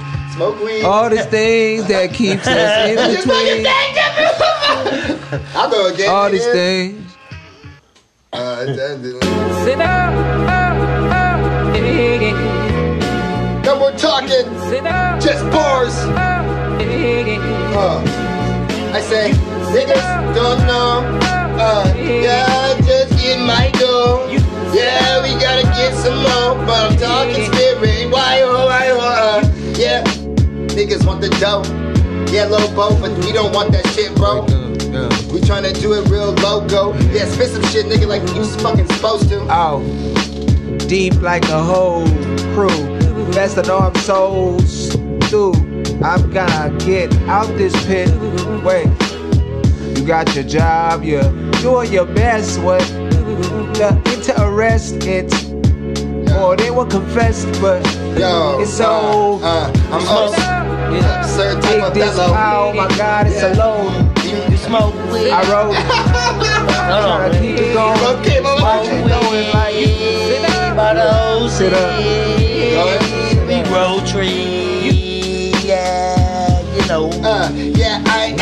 Smoke 0.33 0.59
weed. 0.63 0.83
All 0.83 1.09
these 1.09 1.25
things 1.25 1.85
that 1.87 2.13
keeps 2.13 2.47
us 2.47 2.89
in 2.89 2.97
You 3.11 3.17
fucking 3.21 3.27
between. 3.27 3.63
thing, 3.63 5.45
I'll 5.55 5.69
go 5.69 5.87
again. 5.93 6.09
All 6.09 6.29
these 6.29 6.41
nigga. 6.43 6.53
things. 6.53 7.15
Uh, 8.33 8.65
that- 8.65 8.99
Sit 9.63 9.77
down, 9.77 10.13
oh, 10.49 11.13
oh, 11.13 11.75
yeah, 11.75 13.61
no 13.63 13.77
more 13.79 13.91
talking, 13.91 14.45
sit 14.69 14.83
down, 14.83 15.21
just 15.21 15.43
bars. 15.51 15.93
oh, 15.97 16.09
Uh, 17.77 18.01
I 18.93 19.01
say, 19.01 19.31
niggas 19.71 20.33
don't 20.35 20.65
know. 20.65 21.19
Uh, 21.59 21.93
yeah, 21.95 22.75
just 22.81 23.11
get 23.21 23.39
my 23.39 23.69
dough. 23.79 24.27
Yeah, 24.73 25.21
we 25.21 25.29
gotta 25.39 25.63
get 25.77 25.93
some 25.95 26.17
more, 26.17 26.55
but 26.65 26.91
I'm 26.91 26.97
talking 26.97 27.45
Niggas 30.73 31.05
want 31.05 31.21
the 31.21 31.29
dough. 31.39 31.63
Yeah, 32.31 32.45
low 32.45 32.67
bow, 32.75 32.99
but 32.99 33.11
we 33.23 33.31
don't 33.31 33.53
want 33.53 33.71
that 33.73 33.85
shit, 33.87 34.13
bro. 34.15 34.41
We 35.31 35.39
tryna 35.41 35.79
do 35.79 35.93
it 35.93 36.09
real 36.09 36.31
logo. 36.33 36.93
Yeah, 37.11 37.25
spit 37.25 37.49
some 37.49 37.63
shit, 37.65 37.85
nigga, 37.85 38.07
like 38.07 38.21
you 38.35 38.43
fucking 38.59 38.87
supposed 38.87 39.29
to. 39.29 39.45
Oh, 39.49 39.81
deep 40.87 41.21
like 41.21 41.47
a 41.49 41.61
whole 41.61 42.07
crew. 42.53 42.99
Best 43.33 43.57
of 43.57 43.69
arm 43.69 43.93
souls 43.95 44.93
through. 45.29 45.53
I'm 46.03 46.31
gonna 46.31 46.75
get 46.79 47.13
out 47.27 47.47
this 47.57 47.73
pit. 47.85 48.09
Wait, 48.63 48.87
you 49.95 50.05
got 50.05 50.33
your 50.35 50.43
job, 50.43 51.03
you're 51.03 51.31
doing 51.61 51.93
your 51.93 52.05
best. 52.05 52.59
What 52.61 52.81
the 53.75 54.01
interest? 54.05 55.05
It's 55.05 55.52
more 56.33 56.55
than 56.55 56.75
what 56.75 56.89
confessed, 56.89 57.47
but 57.61 57.83
Yo, 58.17 58.59
it's 58.61 58.71
so. 58.73 59.39
uh, 59.43 59.45
uh, 59.45 59.71
I'm 59.91 60.07
up. 60.07 60.31
yeah. 60.93 61.21
Certain 61.23 61.61
type 61.61 61.71
Take 61.71 61.83
of 61.83 61.93
this 61.93 62.15
fellow. 62.15 62.33
out, 62.33 62.75
my 62.75 62.87
God, 62.97 63.27
it's 63.27 63.41
Yeah. 63.41 63.53
a 63.53 63.55
load. 63.55 63.93
You 64.51 64.57
smoke 64.57 64.93
weed. 65.11 65.29
I 65.31 65.41
wrote, 65.51 65.75
Hold 65.75 67.05
on, 67.05 67.19
trying 67.19 67.31
to 67.33 67.39
keep 67.39 67.57
it 67.59 67.73
going. 67.73 67.99
Okay, 68.19 68.39
mama. 68.39 68.59
Smoke 68.59 69.09
going 69.09 69.47
like 69.53 70.75
by 70.75 70.93
the 70.93 71.05
old 71.33 71.51
Sit 71.51 71.73
up. 71.73 71.97
city. 71.97 73.39
We 73.47 73.61
grow 73.69 73.99
trees. 74.05 74.52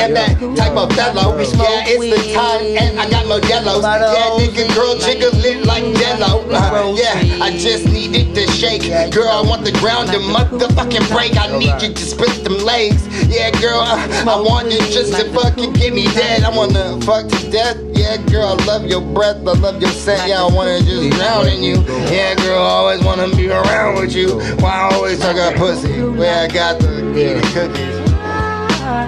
That 0.10 0.40
type 0.58 0.78
of 0.78 0.92
fellow. 0.94 1.38
Yeah, 1.38 1.86
it's 1.86 2.10
the 2.10 2.34
time, 2.34 2.66
and 2.78 3.00
I 3.00 3.10
got 3.10 3.28
more 3.28 3.40
yellows. 3.48 3.84
Yeah, 3.84 4.42
nigga, 4.42 4.74
girl, 4.76 4.98
jiggle 4.98 5.32
lit 5.40 5.66
like 5.66 5.84
Jello. 5.96 6.42
Uh, 6.50 6.96
yeah, 6.98 7.44
I 7.44 7.56
just 7.58 7.86
needed 7.86 8.34
to 8.36 8.48
shake. 8.52 8.84
Girl, 9.14 9.30
I 9.30 9.42
want 9.42 9.64
the 9.66 9.72
ground 9.74 10.10
to 10.10 10.20
motherfucking 10.20 11.10
break. 11.12 11.38
I 11.38 11.58
need 11.58 11.82
you 11.82 11.94
to 11.94 12.04
split 12.04 12.44
them 12.44 12.58
legs. 12.66 13.08
Yeah, 13.28 13.52
girl, 13.62 13.80
uh, 13.80 14.26
I 14.28 14.42
want 14.42 14.72
you 14.72 14.80
just 14.90 15.16
to 15.18 15.32
fucking 15.34 15.74
get 15.74 15.94
me 15.94 16.06
dead. 16.14 16.44
I 16.44 16.50
wanna 16.56 17.00
fuck 17.02 17.28
to 17.28 17.52
death. 17.52 17.78
Yeah, 17.94 18.18
girl, 18.30 18.58
I 18.60 18.66
love 18.66 18.86
your 18.86 19.02
breath. 19.02 19.38
I 19.48 19.54
love 19.54 19.82
your 19.82 19.92
scent. 19.92 20.28
Yeah, 20.28 20.44
I 20.44 20.54
wanna 20.54 20.80
just 20.82 21.18
drown 21.18 21.48
in 21.48 21.62
you. 21.64 21.82
Yeah, 22.10 22.36
girl, 22.36 22.62
I 22.62 22.70
always 22.70 23.04
wanna 23.04 23.30
be 23.36 23.50
around 23.50 24.00
with 24.00 24.16
you. 24.16 24.40
Why 24.60 24.72
I 24.72 24.96
always 24.96 25.20
talk 25.20 25.36
about 25.36 25.56
pussy? 25.56 26.02
Where 26.02 26.44
I 26.44 26.48
got 26.48 26.80
the, 26.80 26.88
the 26.88 27.42
cookies. 27.54 28.11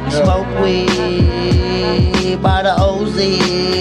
Smoke 0.10 0.48
weed 0.62 2.42
by 2.42 2.64
the 2.64 2.74
OZ. 2.80 3.73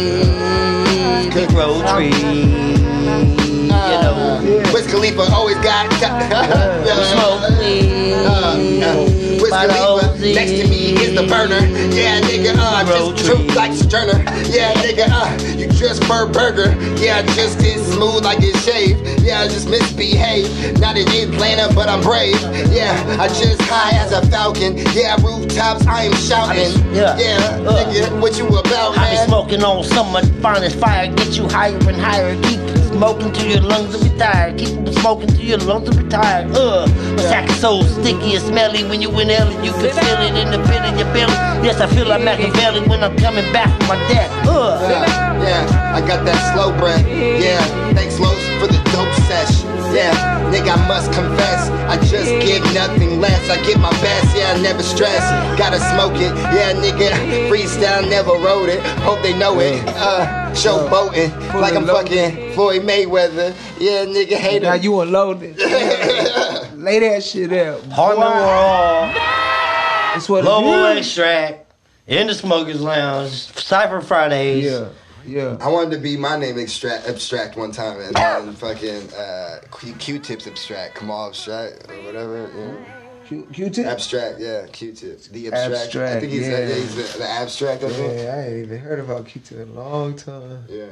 Is 11.13 11.21
the 11.21 11.27
burner. 11.29 11.61
Yeah, 11.95 12.21
nigga, 12.21 12.55
uh, 12.57 12.85
just 12.85 13.27
truth 13.27 13.55
like 13.55 13.73
Sojourner. 13.73 14.19
Yeah, 14.49 14.73
nigga, 14.75 15.07
uh, 15.11 15.57
you 15.59 15.69
just 15.69 16.05
fur 16.05 16.27
burger. 16.31 16.73
Yeah, 16.97 17.19
I 17.19 17.23
just 17.35 17.59
get 17.61 17.79
smooth 17.81 18.25
like 18.25 18.39
it's 18.41 18.63
shaved. 18.65 19.21
Yeah, 19.23 19.41
I 19.41 19.49
just 19.49 19.69
misbehave. 19.69 20.79
Not 20.81 20.97
an 20.97 21.09
Atlanta, 21.09 21.73
but 21.75 21.89
I'm 21.89 22.01
brave. 22.03 22.41
Yeah, 22.73 22.93
I 23.21 23.29
just 23.29 23.61
high 23.63 23.97
as 23.99 24.13
a 24.13 24.25
falcon. 24.27 24.79
Yeah, 24.95 25.17
rooftops, 25.23 25.87
I 25.87 26.05
am 26.05 26.13
shouting. 26.15 26.73
Yeah. 26.95 27.17
yeah, 27.19 27.37
Uh. 27.67 27.85
nigga, 27.85 28.21
what 28.21 28.39
you 28.39 28.47
about, 28.49 28.97
man? 28.97 29.17
I 29.17 29.21
be 29.23 29.27
smoking 29.29 29.63
on 29.65 29.85
summer 29.85 30.23
finest 30.41 30.79
fire, 30.79 31.13
get 31.15 31.37
you 31.37 31.49
higher 31.49 31.77
and 31.77 31.97
higher. 31.97 32.35
Keep 32.43 32.61
smoking 33.03 33.33
till 33.33 33.51
your 33.51 33.63
lungs 33.63 33.93
are 33.97 34.05
retired. 34.09 34.57
Keep 34.59 34.95
smoking 34.95 35.27
till 35.27 35.45
your 35.45 35.59
lungs 35.59 35.89
are 35.91 36.01
retired. 36.01 36.47
Uh, 36.55 36.87
my 37.17 37.23
sack 37.23 37.51
is 37.51 37.59
so 37.61 37.83
sticky 37.83 38.37
and 38.37 38.45
smelly 38.45 38.85
when 38.85 39.03
you 39.03 39.11
inhale 39.19 39.49
it. 39.51 39.65
You 39.65 39.73
can 39.73 39.91
feel 39.91 40.21
it 40.23 40.35
in 40.39 40.49
the 40.55 40.63
pit 40.69 40.83
of 40.87 40.95
your 40.97 41.11
belly. 41.13 41.35
Yes, 41.67 41.81
I 41.81 41.89
feel 41.89 42.07
like 42.07 42.23
Machiavelli 42.23 42.87
when 42.89 43.03
I'm 43.03 43.17
coming 43.17 43.43
back 43.53 43.71
from 43.79 43.89
my 43.89 43.99
death. 44.07 44.31
Uh, 44.47 44.79
Yeah, 44.87 45.43
yeah, 45.43 45.97
I 45.97 46.01
got 46.07 46.25
that 46.25 46.39
slow 46.55 46.71
breath. 46.79 47.05
Yeah, 47.09 47.59
thanks 47.93 48.21
Los 48.21 48.39
for 48.61 48.69
the 48.71 48.79
dope 48.95 49.13
sesh. 49.27 49.65
Yeah, 49.93 50.15
nigga, 50.55 50.71
I 50.79 50.87
must 50.87 51.13
confess, 51.13 51.71
I 51.91 51.97
just 52.07 52.31
give 52.47 52.63
nothing 52.73 53.12
less. 53.23 53.49
I 53.49 53.57
give 53.65 53.79
my 53.81 53.91
best, 54.03 54.37
yeah, 54.37 54.53
I 54.55 54.61
never 54.61 54.83
stress. 54.83 55.23
Gotta 55.59 55.79
smoke 55.79 56.15
it, 56.17 56.35
yeah, 56.53 56.73
nigga. 56.75 57.11
Freestyle, 57.49 58.09
never 58.11 58.33
wrote 58.33 58.69
it. 58.69 58.81
Hope 59.01 59.23
they 59.23 59.37
know 59.39 59.59
it. 59.61 59.83
Uh, 59.89 60.53
show 60.55 60.89
boating 60.91 61.31
like 61.61 61.75
I'm 61.75 61.87
fucking 61.87 62.53
Floyd 62.53 62.83
Mayweather. 62.83 63.55
Yeah, 63.79 64.05
nigga, 64.05 64.37
hate 64.37 64.63
Now 64.63 64.75
him. 64.75 64.83
you 64.83 65.01
unloaded. 65.01 65.57
Lay 66.83 66.99
that 66.99 67.23
shit 67.23 67.53
out. 67.53 67.81
Harmon 67.87 68.19
Boy, 68.21 68.31
World, 68.31 69.15
That's 69.15 70.29
what 70.29 70.43
Global. 70.43 70.87
Extract, 70.99 71.73
in 72.09 72.27
the 72.27 72.35
Smokers 72.35 72.81
Lounge, 72.81 73.31
Cypher 73.31 74.01
Fridays. 74.01 74.65
Yeah, 74.65 74.89
yeah. 75.25 75.57
I 75.61 75.69
wanted 75.69 75.93
to 75.93 75.99
be 75.99 76.17
my 76.17 76.37
name 76.37 76.59
extract, 76.59 77.07
abstract 77.09 77.57
one 77.57 77.71
time 77.71 78.01
and 78.01 78.15
then 78.17 78.53
fucking 78.55 79.13
uh, 79.15 79.61
Q- 79.79 79.95
Q-tips 79.95 80.49
abstract, 80.49 80.97
Kamaal 80.99 81.29
abstract 81.29 81.89
or 81.91 82.03
whatever. 82.03 82.51
You 82.53 82.65
know? 82.65 82.85
Q- 83.33 83.49
Q-tip. 83.53 83.87
Abstract, 83.87 84.41
yeah, 84.41 84.67
Q-tip. 84.71 85.23
The 85.25 85.53
abstract. 85.53 85.97
I 86.17 86.21
think 86.21 86.33
he's, 86.33 86.43
yeah. 86.49 86.59
yeah. 86.61 86.75
he's 86.75 87.13
the, 87.13 87.19
the 87.19 87.29
abstract, 87.29 87.83
I 87.85 87.89
think. 87.91 88.19
Yeah, 88.21 88.35
I 88.35 88.41
ain't 88.49 88.65
even 88.67 88.79
heard 88.79 88.99
about 89.01 89.27
Q-tip 89.27 89.59
in 89.59 89.69
a 89.69 89.73
long 89.73 90.17
time. 90.17 90.65
Yeah. 90.69 90.87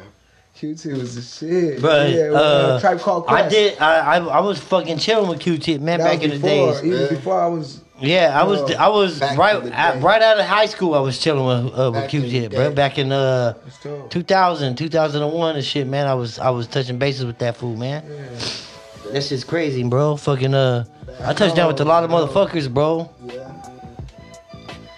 Q-tip 0.55 0.92
was 0.98 1.14
the 1.14 1.22
shit. 1.22 1.81
But 1.81 2.11
yeah, 2.11 2.24
uh, 2.33 2.81
Tribe 2.81 3.00
Called 3.00 3.24
I 3.29 3.48
did. 3.48 3.79
I, 3.79 4.16
I 4.16 4.18
I 4.18 4.40
was 4.40 4.59
fucking 4.59 4.98
chilling 4.98 5.29
with 5.31 5.40
Q-Tip, 5.40 5.81
man, 5.81 5.98
That 6.00 6.05
back 6.05 6.20
was 6.20 6.24
in 6.24 6.31
the 6.31 6.37
before, 6.37 6.72
days. 6.72 6.85
Even 6.85 7.00
Yeah. 7.00 7.09
before 7.09 7.40
I 7.40 7.46
was. 7.46 7.81
Yeah, 8.03 8.38
I 8.38 8.44
was 8.44 8.61
Oh, 8.70 8.74
I 8.74 8.88
was 8.88 9.20
right 9.20 9.57
in 9.57 9.66
the 9.66 9.79
at, 9.79 9.94
day. 9.94 10.00
right 10.00 10.20
out 10.22 10.38
of 10.40 10.46
high 10.46 10.66
school. 10.66 10.94
I 10.94 11.00
was 11.00 11.18
chilling 11.18 11.44
with 11.64 11.79
uh, 11.79 11.90
with 11.92 12.03
Back 12.03 12.14
in 12.14 12.22
the 12.22 12.29
Q-Tip, 12.31 12.53
bro. 12.53 12.72
Back 12.72 12.98
in 12.98 13.12
uh 13.12 13.55
Let's 13.64 14.09
2000, 14.12 14.76
2001 14.76 15.57
and 15.57 15.64
shit, 15.64 15.87
man. 15.87 16.07
I 16.07 16.14
was 16.14 16.38
I 16.38 16.50
was 16.50 16.66
touching 16.66 16.98
bases 16.98 17.24
with 17.26 17.38
that 17.38 17.57
fool, 17.57 17.76
man. 17.76 18.03
That 19.13 19.23
shit's 19.25 19.45
crazy, 19.45 19.83
bro. 19.83 20.17
Fucking 20.17 20.55
uh, 20.55 20.85
I 21.23 21.33
touched 21.35 21.57
down 21.57 21.69
with 21.69 21.81
a 21.81 21.85
lot 21.85 22.05
of 22.05 22.11
motherfuckers, 22.11 22.73
bro. 22.73 23.11
Yeah. 23.27 23.53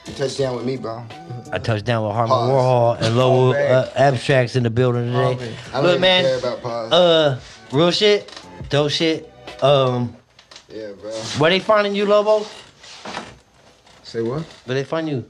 You 0.06 0.12
touched 0.14 0.38
down 0.38 0.56
with 0.56 0.64
me, 0.66 0.76
bro. 0.76 1.04
I 1.52 1.58
touched 1.58 1.84
down 1.84 2.04
with 2.06 2.14
Harmon 2.14 2.30
Pause. 2.30 2.50
Warhol 2.50 3.00
and 3.06 3.16
Lowell 3.16 3.52
uh, 3.52 3.88
Abstracts 3.96 4.56
in 4.56 4.62
the 4.62 4.70
building 4.70 5.06
today. 5.06 5.34
Man. 5.36 5.54
I 5.68 5.72
don't 5.72 5.82
Look, 5.82 5.90
even 5.92 6.00
man, 6.00 6.24
care 6.24 6.38
about 6.38 6.62
pause. 6.62 6.92
uh, 6.92 7.40
real 7.72 7.90
shit, 7.90 8.42
dope 8.68 8.90
shit. 8.90 9.32
Um, 9.62 10.14
yeah, 10.68 10.92
bro. 11.00 11.10
where 11.38 11.50
they 11.50 11.60
finding 11.60 11.94
you, 11.94 12.06
Lobo? 12.06 12.46
Say 14.02 14.22
what? 14.22 14.42
Where 14.66 14.74
they 14.74 14.84
find 14.84 15.08
you? 15.08 15.24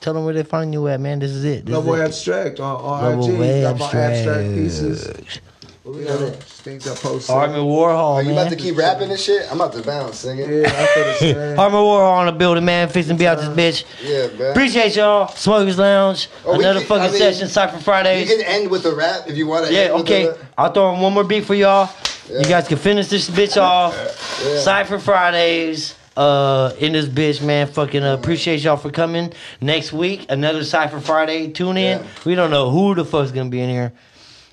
Tell 0.00 0.12
them 0.14 0.24
where 0.24 0.34
they 0.34 0.42
find 0.42 0.72
you 0.72 0.86
at, 0.88 1.00
man. 1.00 1.18
This 1.18 1.30
is 1.30 1.44
it. 1.44 1.64
This 1.66 1.72
No 1.72 1.80
is 1.80 1.86
more 1.86 2.00
it. 2.00 2.04
abstract 2.04 2.60
on, 2.60 2.76
on 2.76 3.20
Lobo 3.20 3.42
IG. 3.42 3.62
Got 3.62 3.78
my 3.78 4.00
abstract 4.00 4.48
pieces. 4.54 5.40
Abstracts. 5.86 6.20
You 6.20 6.26
know, 6.26 6.30
things 6.32 6.88
I 6.88 6.94
post. 6.96 7.28
Harmon 7.28 7.60
Warhol, 7.60 8.14
Are 8.16 8.22
you 8.22 8.30
man. 8.30 8.38
about 8.38 8.50
to 8.50 8.56
keep 8.56 8.76
rapping 8.76 9.08
this 9.08 9.22
shit? 9.24 9.46
I'm 9.50 9.60
about 9.60 9.72
to 9.74 9.82
bounce, 9.82 10.18
singing. 10.18 10.48
Yeah, 10.50 10.66
I 10.66 10.86
feel 10.86 11.04
the 11.04 11.14
same. 11.18 11.56
Harmon 11.56 11.80
Warhol 11.80 12.12
on 12.18 12.26
the 12.26 12.32
building, 12.32 12.64
man. 12.64 12.88
Fixing 12.88 13.16
to 13.16 13.18
be 13.18 13.26
out 13.26 13.38
this 13.38 13.48
bitch. 13.48 13.84
Yeah, 14.02 14.36
bro. 14.36 14.50
Appreciate 14.50 14.96
y'all. 14.96 15.28
Smokers 15.28 15.78
Lounge. 15.78 16.28
Oh, 16.44 16.54
Another 16.58 16.80
can- 16.80 16.88
fucking 16.88 17.04
I 17.04 17.08
mean, 17.10 17.18
session. 17.18 17.48
Cypher 17.48 17.78
Fridays. 17.78 18.28
You 18.30 18.36
can 18.36 18.44
end 18.46 18.70
with 18.70 18.84
a 18.86 18.94
rap 18.94 19.28
if 19.28 19.36
you 19.36 19.46
want 19.46 19.66
to. 19.66 19.72
Yeah, 19.72 19.90
okay. 20.00 20.32
I'll 20.58 20.72
throw 20.72 20.94
in 20.94 21.00
one 21.00 21.12
more 21.14 21.24
beat 21.24 21.44
for 21.44 21.54
y'all. 21.54 21.88
You 22.28 22.42
guys 22.44 22.66
can 22.66 22.78
finish 22.78 23.08
this 23.08 23.28
bitch 23.30 23.60
off. 23.60 23.94
Yeah. 24.44 24.58
Cypher 24.60 24.98
Fridays. 24.98 25.94
Uh, 26.14 26.72
in 26.78 26.92
this 26.94 27.06
bitch, 27.06 27.42
man. 27.44 27.66
Fucking 27.66 28.02
uh, 28.02 28.14
appreciate 28.14 28.62
y'all 28.62 28.76
for 28.78 28.90
coming. 28.90 29.32
Next 29.60 29.92
week, 29.92 30.24
another 30.30 30.64
Cypher 30.64 30.98
Friday. 31.00 31.50
Tune 31.52 31.76
in. 31.76 31.98
Yeah. 32.00 32.06
We 32.24 32.34
don't 32.34 32.50
know 32.50 32.70
who 32.70 32.94
the 32.94 33.04
fuck's 33.04 33.32
gonna 33.32 33.50
be 33.50 33.60
in 33.60 33.68
here. 33.68 33.92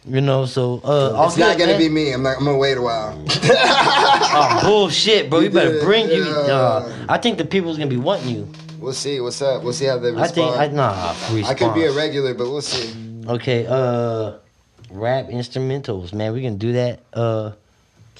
You 0.06 0.20
know, 0.20 0.46
so 0.46 0.82
uh, 0.84 1.14
all 1.16 1.28
It's 1.28 1.38
not 1.38 1.58
gonna 1.58 1.74
man. 1.74 1.80
be 1.80 1.88
me. 1.90 2.12
I'm 2.12 2.24
not. 2.24 2.38
I'm 2.38 2.44
gonna 2.46 2.58
wait 2.58 2.78
a 2.78 2.82
while. 2.82 3.18
Oh 4.36 4.60
bullshit, 4.64 5.30
bro! 5.30 5.42
You 5.42 5.52
better 5.52 5.74
did, 5.74 5.84
bring 5.84 6.10
you. 6.10 6.24
Uh, 6.24 7.06
I 7.08 7.20
think 7.20 7.38
the 7.38 7.46
people's 7.46 7.78
gonna 7.78 7.90
be 7.90 7.98
wanting 7.98 8.36
you. 8.36 8.52
We'll 8.80 8.94
see. 8.94 9.20
What's 9.22 9.42
up? 9.44 9.64
We'll 9.64 9.74
see 9.74 9.86
how 9.86 10.00
they 10.00 10.12
respond. 10.12 10.56
I 10.56 10.68
think 10.68 10.74
I 10.74 10.76
nah. 10.76 11.48
I 11.48 11.54
could 11.54 11.76
be 11.76 11.84
a 11.84 11.92
regular, 11.92 12.34
but 12.34 12.50
we'll 12.50 12.62
see. 12.62 12.94
Okay, 13.28 13.68
uh, 13.68 14.40
rap 14.90 15.28
instrumentals, 15.28 16.14
man. 16.14 16.34
We 16.34 16.42
can 16.42 16.58
do 16.58 16.74
that. 16.74 17.02
Uh, 17.14 17.52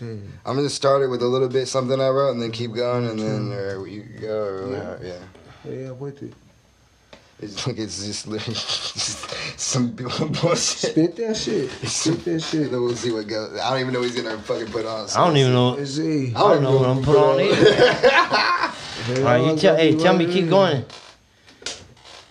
I'm 0.02 0.56
gonna 0.56 0.70
start 0.70 1.02
it 1.02 1.08
with 1.08 1.22
a 1.24 1.28
little 1.28 1.50
bit 1.50 1.68
something 1.68 2.00
I 2.00 2.10
wrote, 2.10 2.32
and 2.32 2.42
then 2.42 2.52
keep 2.52 2.74
going, 2.74 3.08
and 3.08 3.20
then 3.20 3.52
or 3.52 3.88
you 3.88 4.04
go. 4.22 4.44
Or, 4.44 4.76
uh, 4.76 5.00
yeah. 5.02 5.14
Yeah, 5.66 5.90
I'm 5.90 6.00
with 6.00 6.22
it. 6.22 6.34
It's 7.44 7.68
like 7.68 7.78
it's 7.78 8.06
just 8.06 8.28
literally 8.28 8.54
just 8.56 9.60
some 9.60 9.92
bullshit. 9.92 10.58
Spit 10.58 11.16
that 11.18 11.36
shit. 11.36 11.70
Spit 11.88 12.24
that 12.26 12.40
shit. 12.42 12.72
Then 12.72 12.82
we'll 12.82 12.96
see 12.96 13.12
what 13.12 13.28
goes. 13.28 13.60
I 13.60 13.70
don't 13.72 13.80
even 13.82 13.94
know 13.94 14.00
what 14.00 14.10
he's 14.10 14.22
gonna 14.22 14.38
fucking 14.40 14.68
put 14.72 14.86
on. 14.86 15.08
so 15.10 15.20
I 15.20 15.26
don't 15.26 15.34
we'll 15.34 15.42
even 15.42 15.52
see. 15.52 15.54
know. 15.54 15.70
Let's 15.72 15.92
see. 15.92 16.34
I 16.36 16.40
don't 16.40 16.64
know 16.64 16.78
what 16.78 16.90
I'm 16.90 17.04
put 17.04 17.18
on 17.18 17.40
either. 17.42 19.20
All 19.20 19.24
right, 19.26 19.46
you 19.46 19.58
tell. 19.58 19.76
Hey, 19.76 19.96
tell 19.98 20.16
me 20.18 20.26
keep 20.32 20.50
going. 20.50 20.86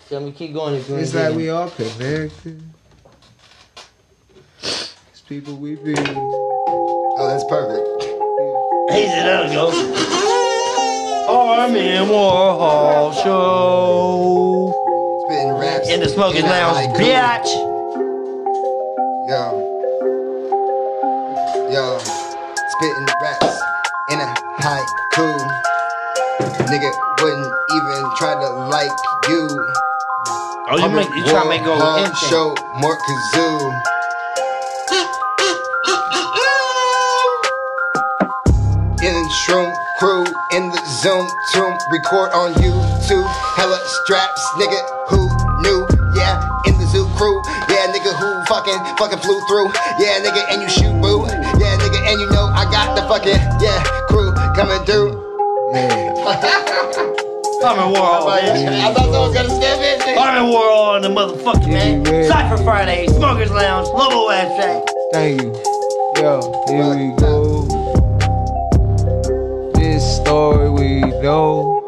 Tell 0.09 0.21
me 0.21 0.33
keep 0.33 0.53
going 0.55 0.75
if 0.77 0.89
you 0.89 0.97
It's 0.97 1.15
like 1.15 1.35
we 1.35 1.49
it. 1.49 1.51
all 1.51 1.69
connected. 1.71 2.63
It's 4.63 5.21
people 5.29 5.57
we 5.57 5.75
be. 5.77 5.95
Oh, 5.99 7.29
that's 7.29 7.45
perfect. 7.45 8.03
Hey, 8.91 9.07
there 9.07 9.47
we 9.49 9.55
go. 9.55 9.71
Harmon 11.27 12.09
Warhol 12.09 13.15
show 13.23 13.73
Spitting 13.73 14.41
raps 14.43 14.52
in 15.93 16.01
the 16.01 16.09
smoking 16.09 16.43
lounge, 16.43 16.89
bitch. 16.97 17.53
Yo. 19.29 19.61
Yo. 21.71 21.99
Spitting 21.99 23.07
raps 23.21 23.61
in 24.09 24.19
a 24.19 24.35
haiku. 24.65 25.29
Nigga 26.73 26.91
wouldn't 27.21 27.53
even 27.75 28.11
try 28.17 28.35
to 28.41 28.49
like 28.71 28.91
you. 29.29 29.49
Oh, 30.71 30.79
you 30.79 30.89
make 30.89 31.09
you 31.15 31.25
try 31.27 31.43
to 31.43 31.49
make 31.49 31.63
go 31.63 31.77
Warhol. 31.77 32.17
Show 32.31 32.55
more 32.81 32.97
kazoo. 32.97 33.83
In 39.03 39.29
shroom 39.45 39.75
crew 39.99 40.25
in 40.53 40.71
the 40.71 40.83
Zoom 41.03 41.29
tomb, 41.53 41.77
record 41.91 42.33
on 42.33 42.55
YouTube. 42.55 43.27
Hella 43.57 43.79
straps, 43.85 44.41
nigga 44.57 44.81
who 45.09 45.32
fucking 48.73 48.97
fucking 48.97 49.19
flew 49.19 49.41
through. 49.49 49.67
Yeah, 49.99 50.21
nigga, 50.21 50.43
and 50.53 50.63
you 50.63 50.69
shoot 50.69 50.93
boo. 51.01 51.27
Yeah, 51.61 51.77
nigga, 51.79 51.99
and 52.09 52.21
you 52.21 52.31
know 52.31 52.47
I 52.47 52.65
got 52.71 52.97
the 52.97 53.03
fucking 53.03 53.41
yeah 53.61 53.83
crew 54.09 54.33
coming 54.55 54.85
through. 54.85 55.21
Harmon 57.63 57.95
Warhol, 57.95 58.27
man. 58.27 58.69
I 58.69 58.93
thought 58.93 59.05
someone 59.05 59.29
was 59.29 59.35
gonna 59.35 59.51
step 59.51 59.79
in. 59.79 60.17
Harmon 60.17 60.53
Warhol 60.53 60.97
and 60.97 61.05
the 61.05 61.09
motherfucker, 61.09 61.69
man. 61.69 62.05
Yeah. 62.05 62.29
Cypher 62.29 62.63
Friday, 62.65 63.07
Smokers 63.09 63.51
Lounge, 63.51 63.89
Lobo 63.89 64.31
Abstract. 64.31 64.93
Thank 65.13 65.43
you. 65.43 65.53
Yo, 66.17 66.65
here 66.69 66.97
we 66.97 67.15
go. 67.17 67.67
This 69.75 70.17
story 70.17 70.71
we 70.71 71.01
know. 71.23 71.79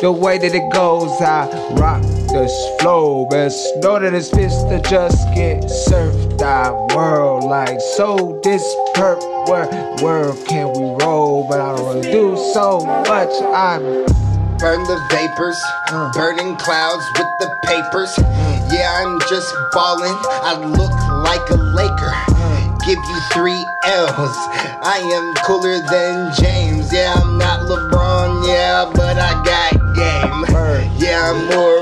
The 0.00 0.10
way 0.10 0.38
that 0.38 0.54
it 0.54 0.72
goes, 0.72 1.10
I 1.20 1.46
rock 1.74 2.02
this 2.32 2.52
flow. 2.80 3.26
Best 3.30 3.56
know 3.82 3.98
that 3.98 4.14
it's 4.14 4.30
fist 4.30 4.68
to 4.68 4.80
just 4.88 5.18
get 5.34 5.64
surfed. 5.64 6.40
I 6.42 6.70
world 6.94 7.44
like 7.44 7.80
so 7.96 8.40
this 8.42 8.62
perp. 8.94 9.20
Where 10.02 10.32
can 10.46 10.72
we 10.72 11.04
roll? 11.04 11.46
But 11.48 11.60
I 11.60 11.76
don't 11.76 11.86
really 11.96 12.12
do 12.12 12.36
so 12.54 12.80
much. 13.08 13.30
I'm 13.54 14.06
Burn 14.60 14.84
the 14.84 15.00
vapors, 15.10 15.58
Uh. 15.90 16.12
burning 16.12 16.54
clouds 16.56 17.02
with 17.16 17.28
the 17.40 17.48
papers. 17.64 18.12
Yeah, 18.70 18.92
I'm 19.00 19.18
just 19.20 19.48
ballin'. 19.72 20.14
I 20.44 20.52
look 20.76 20.92
like 21.24 21.48
a 21.48 21.56
Laker. 21.56 22.12
Give 22.84 22.98
you 22.98 23.20
three 23.32 23.64
L's. 23.84 24.36
I 24.84 25.00
am 25.16 25.32
cooler 25.46 25.80
than 25.80 26.30
James. 26.34 26.92
Yeah, 26.92 27.14
I'm 27.16 27.38
not 27.38 27.60
LeBron. 27.60 28.46
Yeah, 28.46 28.84
but 28.92 29.16
I 29.18 29.32
got 29.44 29.72
game. 29.96 30.44
Yeah, 30.98 31.30
I'm 31.32 31.46
more 31.56 31.79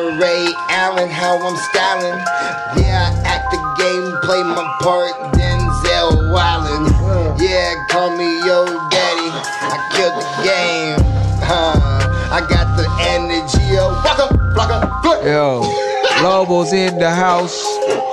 Ray 0.48 0.54
Allen. 0.70 1.10
How 1.10 1.36
I'm 1.46 1.56
styling. 1.56 2.18
Yeah, 2.80 3.04
I 3.04 3.22
act 3.24 3.50
the 3.50 3.58
game, 3.76 4.16
play 4.22 4.42
my 4.42 4.64
part. 4.80 5.12
Denzel 5.34 6.32
Wildin'. 6.32 6.88
Yeah, 7.38 7.74
call 7.90 8.16
me 8.16 8.24
yo 8.46 8.64
daddy. 8.90 9.28
I 9.60 9.76
killed 9.92 10.14
the 10.16 10.26
game. 10.48 10.96
Huh. 11.42 11.76
I 12.32 12.40
got 12.48 12.76
the 12.76 12.86
energy. 13.00 13.58
Flocka, 14.54 15.02
flip. 15.02 15.24
Yo, 15.24 15.60
Lobo's 16.22 16.72
in 16.72 16.98
the 16.98 17.10
house. 17.10 17.60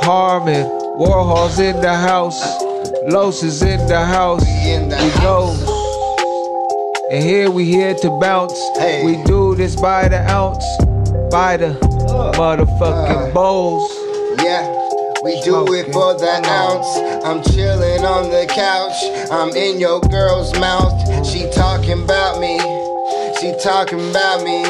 Harmon, 0.04 0.66
Warhol's 1.00 1.60
in 1.60 1.80
the 1.80 1.96
house. 1.96 2.42
Los 3.08 3.44
is 3.44 3.62
in 3.62 3.88
the 3.88 4.04
house. 4.04 4.44
We 4.44 4.72
in 4.72 4.90
the 4.90 4.98
we 4.98 5.10
house. 5.22 5.64
And 7.12 7.24
here 7.24 7.50
we 7.50 7.64
here 7.66 7.94
to 7.94 8.10
bounce. 8.20 8.60
Hey. 8.78 9.06
We 9.06 9.24
do 9.24 9.56
this 9.56 9.76
by 9.76 10.10
the 10.10 10.20
ounce. 10.30 10.66
By 11.32 11.58
the 11.58 11.95
motherfucking 12.16 13.30
Uh. 13.30 13.34
bowls. 13.34 13.92
Yeah, 14.44 14.64
we 15.24 15.40
do 15.42 15.66
it 15.74 15.92
for 15.94 16.14
the 16.14 16.34
ounce. 16.48 16.88
I'm 17.26 17.42
chilling 17.44 18.06
on 18.06 18.30
the 18.30 18.46
couch. 18.48 18.98
I'm 19.32 19.50
in 19.56 19.80
your 19.80 20.00
girl's 20.02 20.54
mouth. 20.60 20.94
She 21.26 21.50
talking 21.52 22.04
about 22.04 22.40
me. 22.40 22.60
She 23.40 23.54
talking 23.64 24.10
about 24.10 24.44
me. 24.44 24.62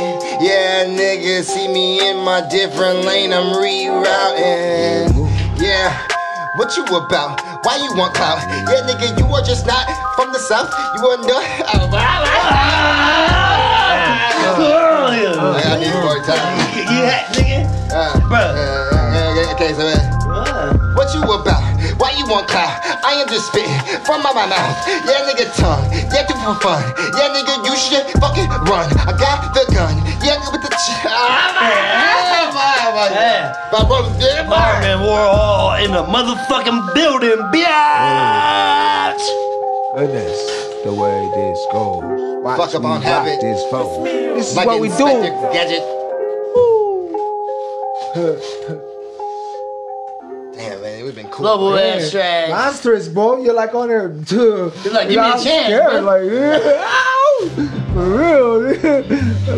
Yeah, 0.42 0.86
nigga, 0.86 1.44
see 1.44 1.68
me 1.68 2.00
in 2.10 2.18
my 2.24 2.42
different 2.50 3.06
lane. 3.06 3.32
I'm 3.34 3.54
rerouting. 3.62 5.14
Yeah. 5.60 5.94
What 6.56 6.76
you 6.78 6.86
about? 6.86 7.42
Why 7.66 7.78
you 7.78 7.94
want 7.96 8.14
clout? 8.16 8.40
Yeah, 8.70 8.82
nigga, 8.88 9.18
you 9.20 9.26
are 9.36 9.42
just 9.44 9.66
not 9.68 9.86
from 10.16 10.32
the 10.32 10.40
south. 10.40 10.72
You 10.98 11.08
are 11.10 11.18
not. 11.18 11.44
Oh, 14.48 15.54
I 15.58 15.62
got 15.64 15.80
these 15.80 15.94
more 16.02 16.20
time. 16.24 16.65
Yeah, 16.86 17.26
nigga. 17.34 17.60
Uh, 17.92 18.14
Bruh. 18.30 18.54
uh, 18.54 19.54
okay, 19.56 19.74
so. 19.74 19.86
Uh, 19.88 20.12
Uh, 20.36 20.74
What 20.98 21.08
you 21.16 21.22
about? 21.24 21.64
Why 22.00 22.12
you 22.18 22.26
want 22.28 22.48
clout? 22.52 22.76
I 23.06 23.22
am 23.24 23.28
just 23.30 23.48
spitting 23.48 23.72
from 24.04 24.20
my, 24.24 24.34
my 24.36 24.46
mouth. 24.48 24.76
Yeah, 25.08 25.24
nigga, 25.28 25.48
tongue. 25.56 25.86
Yeah, 26.12 26.28
do 26.28 26.34
for 26.44 26.56
fun. 26.60 26.82
Yeah, 27.16 27.32
nigga, 27.32 27.64
you 27.64 27.76
should 27.78 28.04
fucking 28.20 28.50
run. 28.68 28.88
I 29.08 29.14
got 29.16 29.54
the 29.56 29.64
gun. 29.72 29.96
Yeah, 30.24 30.36
nigga, 30.40 30.52
with 30.52 30.64
the. 30.68 30.72
Ch- 30.76 31.08
ah, 31.08 31.56
Yeah. 33.12 33.54
My 33.72 33.84
brother 33.88 34.12
did 34.20 34.46
Harmon 34.46 35.00
Warhol 35.08 35.84
in 35.84 35.92
the 35.92 36.04
motherfucking 36.04 36.94
building, 36.96 37.40
bitch. 37.54 39.24
Goodness, 39.96 40.40
the 40.84 40.94
way 40.94 41.18
this 41.36 41.60
goes. 41.72 42.04
Watch 42.44 42.58
Fuck 42.60 42.76
up 42.76 42.82
me 42.82 42.88
on 42.88 42.94
rock 42.96 43.04
habit. 43.04 43.40
this 43.42 43.62
phone. 43.72 44.04
This 44.04 44.52
is 44.52 44.56
Like 44.58 44.68
what 44.68 44.80
we 44.82 44.90
do. 44.90 45.08
Inspector 45.08 45.50
Gadget. 45.54 45.84
Damn, 50.56 50.80
man, 50.82 51.04
we've 51.04 51.14
been 51.16 51.28
cool. 51.28 51.46
Lobo 51.46 51.76
Yeah. 51.76 51.96
Abstract. 51.96 52.50
Monstrous, 52.52 53.10
boy. 53.10 53.44
You're 53.44 53.54
like 53.54 53.76
on 53.76 53.90
there 53.90 54.08
too. 54.26 54.72
You're 54.86 54.94
like, 54.94 55.10
give 55.10 55.18
me 55.18 55.18
a 55.18 55.22
I'm 55.34 55.44
chance, 55.44 55.66
scared, 55.68 55.92
bro. 55.92 56.00
Like, 56.02 56.24
yeah, 56.32 56.60
for 57.94 58.06
real. 58.16 58.62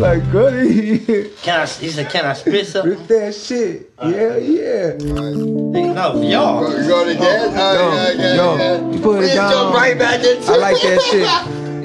like, 0.00 0.22
goody. 0.32 0.98
Can 1.42 1.60
I? 1.60 1.66
He 1.66 1.88
said, 1.90 2.10
"Can 2.10 2.24
I 2.26 2.32
spit 2.32 2.66
something?" 2.66 2.98
Rip 2.98 3.06
that 3.06 3.32
shit. 3.36 3.92
Yeah, 4.02 4.36
yeah. 4.38 4.96
Nigga, 4.98 5.94
No, 5.94 6.20
y'all. 6.20 6.62
Go, 6.62 6.68
go 6.88 7.04
to 7.04 7.14
dead? 7.14 7.52
Oh, 7.54 7.56
oh 7.56 7.74
Yo, 7.74 7.92
yeah, 7.94 8.12
yeah, 8.12 8.34
yo, 8.34 8.56
yeah. 8.56 8.80
you 8.92 8.98
put 9.00 9.22
it 9.22 9.34
down. 9.36 9.50
jump 9.52 9.74
right 9.76 9.96
back 9.96 10.24
into 10.24 10.50
I 10.50 10.56
like 10.56 10.80
that 10.82 11.00
shit. 11.02 11.28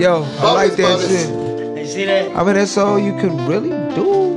Yo, 0.01 0.23
I 0.23 0.25
Bonus, 0.41 0.41
like 0.41 0.75
that 0.77 0.97
bonus. 0.97 1.07
shit. 1.07 1.29
You 1.77 1.85
see 1.87 2.05
that? 2.05 2.31
I 2.35 2.43
mean, 2.43 2.55
that's 2.55 2.75
all 2.79 2.97
you 2.97 3.13
can 3.19 3.45
really 3.47 3.69
do. 3.93 4.32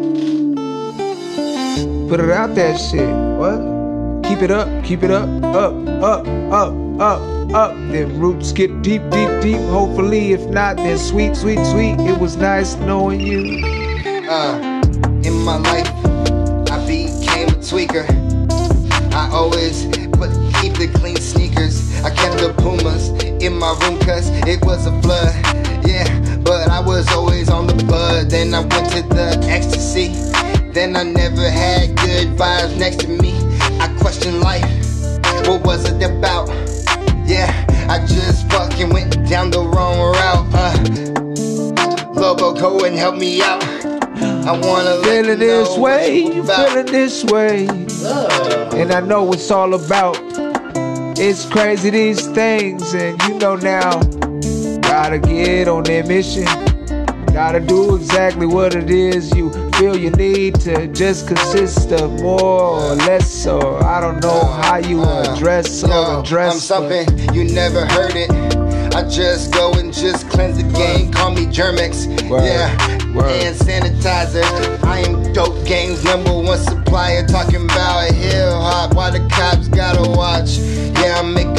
Put 2.08 2.20
it 2.20 2.30
out 2.30 2.54
that 2.54 2.78
shit. 2.78 3.08
What? 3.36 4.22
Keep 4.22 4.42
it 4.42 4.50
up, 4.52 4.84
keep 4.84 5.02
it 5.02 5.10
up, 5.10 5.28
up, 5.42 5.74
up, 5.88 6.26
up, 6.52 7.00
up, 7.00 7.52
up. 7.52 7.74
Then 7.90 8.20
roots 8.20 8.52
get 8.52 8.82
deep, 8.82 9.02
deep, 9.10 9.28
deep. 9.42 9.58
Hopefully, 9.70 10.32
if 10.32 10.46
not, 10.46 10.76
then 10.76 10.98
sweet, 10.98 11.34
sweet, 11.34 11.58
sweet. 11.66 11.98
It 11.98 12.16
was 12.16 12.36
nice 12.36 12.76
knowing 12.76 13.20
you. 13.20 13.64
Uh, 14.30 14.82
in 15.24 15.34
my 15.42 15.56
life, 15.56 15.90
I 16.70 16.78
became 16.86 17.48
a 17.48 17.58
tweaker. 17.58 18.06
I 19.12 19.28
always 19.32 19.86
but 20.16 20.30
keep 20.60 20.74
the 20.74 20.88
clean 20.94 21.16
sneakers. 21.16 22.04
I 22.04 22.10
kept 22.10 22.38
the 22.38 22.54
Pumas 22.56 23.08
in 23.42 23.58
my 23.58 23.76
room 23.82 23.98
cause 23.98 24.30
it 24.46 24.64
was 24.64 24.86
a 24.86 25.02
flood. 25.02 25.34
Yeah, 25.84 26.06
but 26.44 26.68
I 26.68 26.78
was 26.78 27.08
always 27.08 27.50
on 27.50 27.66
the 27.66 27.74
bud. 27.84 28.30
Then 28.30 28.54
I 28.54 28.60
went 28.60 28.92
to 28.92 29.02
the 29.02 29.44
ecstasy. 29.48 30.14
Then 30.76 30.94
I 30.94 31.04
never 31.04 31.48
had 31.48 31.96
good 31.96 32.36
vibes 32.36 32.76
next 32.78 33.00
to 33.00 33.08
me. 33.08 33.32
I 33.80 33.88
questioned 33.98 34.40
life. 34.40 34.62
What 35.48 35.64
was 35.64 35.88
it 35.88 36.02
about? 36.02 36.50
Yeah, 37.26 37.48
I 37.88 38.04
just 38.06 38.46
fucking 38.50 38.90
went 38.90 39.26
down 39.26 39.50
the 39.50 39.60
wrong 39.60 39.98
route. 39.98 40.46
Uh, 40.52 42.20
Lobo, 42.20 42.52
go 42.52 42.84
and 42.84 42.94
help 42.94 43.16
me 43.16 43.40
out. 43.40 43.64
I 43.64 44.52
wanna 44.52 44.96
let 44.96 45.04
Feeling 45.24 45.38
this 45.38 45.78
way, 45.78 46.18
you 46.18 46.42
about. 46.42 46.68
feeling 46.68 46.86
this 46.92 47.24
way. 47.24 47.66
And 48.78 48.92
I 48.92 49.00
know 49.00 49.32
it's 49.32 49.50
all 49.50 49.72
about. 49.72 50.18
It's 51.18 51.46
crazy 51.46 51.88
these 51.88 52.26
things, 52.26 52.92
and 52.92 53.18
you 53.22 53.38
know 53.38 53.56
now. 53.56 54.02
Gotta 54.82 55.18
get 55.20 55.68
on 55.68 55.84
that 55.84 56.06
mission. 56.06 56.65
Gotta 57.36 57.60
do 57.60 57.96
exactly 57.96 58.46
what 58.46 58.74
it 58.74 58.88
is 58.88 59.30
you 59.36 59.52
feel 59.72 59.94
you 59.94 60.08
need 60.12 60.54
to 60.60 60.86
just 60.86 61.28
consist 61.28 61.92
of 61.92 62.22
more 62.22 62.40
or 62.40 62.94
less, 62.94 63.46
or 63.46 63.84
I 63.84 64.00
don't 64.00 64.22
know 64.22 64.46
how 64.62 64.78
you 64.78 65.02
uh, 65.02 65.34
address 65.34 65.84
or 65.84 66.20
address. 66.20 66.54
I'm 66.54 66.58
something 66.58 67.34
you 67.34 67.44
never 67.44 67.84
heard 67.84 68.16
it. 68.16 68.30
I 68.94 69.06
just 69.06 69.52
go 69.52 69.74
and 69.74 69.92
just 69.92 70.30
cleanse 70.30 70.56
the 70.56 70.62
game. 70.72 71.12
Call 71.12 71.30
me 71.30 71.44
Germ-X. 71.44 72.06
Yeah. 72.06 72.74
Word. 73.12 73.26
And 73.26 73.54
sanitizer. 73.54 74.82
I 74.84 75.00
am 75.00 75.34
dope 75.34 75.66
games 75.66 76.02
number 76.04 76.32
one 76.32 76.58
supplier. 76.58 77.26
Talking 77.26 77.64
about 77.64 78.10
a 78.10 78.14
hill 78.14 78.58
hop. 78.58 78.94
Why 78.94 79.10
the 79.10 79.28
cops 79.28 79.68
gotta 79.68 80.10
watch? 80.10 80.56
Yeah, 80.56 81.20
I'm 81.20 81.34
making 81.34 81.55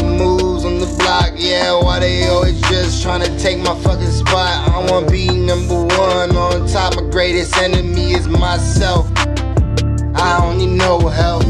Yeah, 1.37 1.79
why 1.83 1.99
they 1.99 2.27
always 2.27 2.59
just 2.61 3.03
trying 3.03 3.21
to 3.21 3.39
take 3.39 3.59
my 3.59 3.79
fucking 3.81 4.07
spot? 4.07 4.69
I 4.69 4.89
wanna 4.89 5.09
be 5.11 5.27
number 5.29 5.75
one 5.75 6.35
on 6.35 6.67
top. 6.67 6.95
My 6.95 7.07
greatest 7.11 7.55
enemy 7.57 8.13
is 8.13 8.27
myself. 8.27 9.07
I 10.15 10.39
don't 10.41 10.57
need 10.57 10.75
no 10.75 11.07
help. 11.07 11.43
I 11.43 11.47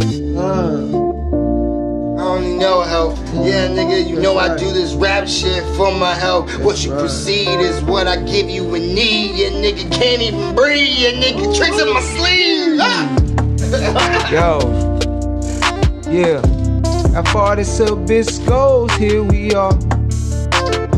don't 2.19 2.43
need 2.43 2.57
no 2.59 2.81
help. 2.81 3.15
Yeah, 3.45 3.69
nigga, 3.69 4.05
you 4.05 4.19
know 4.19 4.37
I 4.37 4.57
do 4.57 4.73
this 4.73 4.93
rap 4.93 5.25
shit 5.25 5.63
for 5.77 5.89
my 5.93 6.13
help. 6.13 6.49
What 6.59 6.83
you 6.83 6.91
proceed 6.91 7.61
is 7.61 7.81
what 7.81 8.07
I 8.07 8.17
give 8.17 8.49
you 8.49 8.75
a 8.75 8.79
need. 8.79 9.37
Yeah, 9.37 9.51
nigga 9.51 9.89
can't 9.89 10.21
even 10.21 10.53
breathe. 10.53 10.97
Yeah, 10.97 11.11
nigga 11.11 11.55
tricks 11.55 11.79
in 11.79 11.93
my 11.93 12.01
sleeve. 12.01 12.77
Ah! 12.81 13.07
Yo, 14.31 14.59
yeah. 16.11 16.56
How 17.17 17.23
far 17.33 17.55
this 17.55 17.79
abyss 17.79 18.37
goes, 18.37 18.93
here 18.93 19.23
we 19.23 19.51
are. 19.55 19.73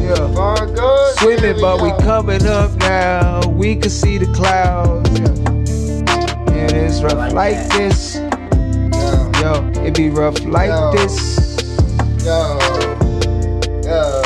Yeah. 0.01 0.34
Far 0.36 0.65
goes, 0.65 1.15
Swimming, 1.17 1.39
here 1.39 1.62
but 1.62 1.82
we 1.82 1.91
coming 2.03 2.45
up 2.45 2.75
now. 2.75 3.39
We 3.47 3.77
can 3.77 3.89
see 3.89 4.17
the 4.17 4.25
clouds. 4.34 5.10
Yeah. 5.17 6.75
It's 6.75 7.01
rough 7.01 7.32
like 7.32 7.55
this. 7.69 8.15
Yo, 8.15 9.32
Yo, 9.39 9.86
it 9.86 9.95
be 9.95 10.10
rough 10.10 10.43
like 10.43 10.67
Yo. 10.67 10.91
this. 10.91 11.55
yo, 12.25 12.60
yo. 13.86 14.21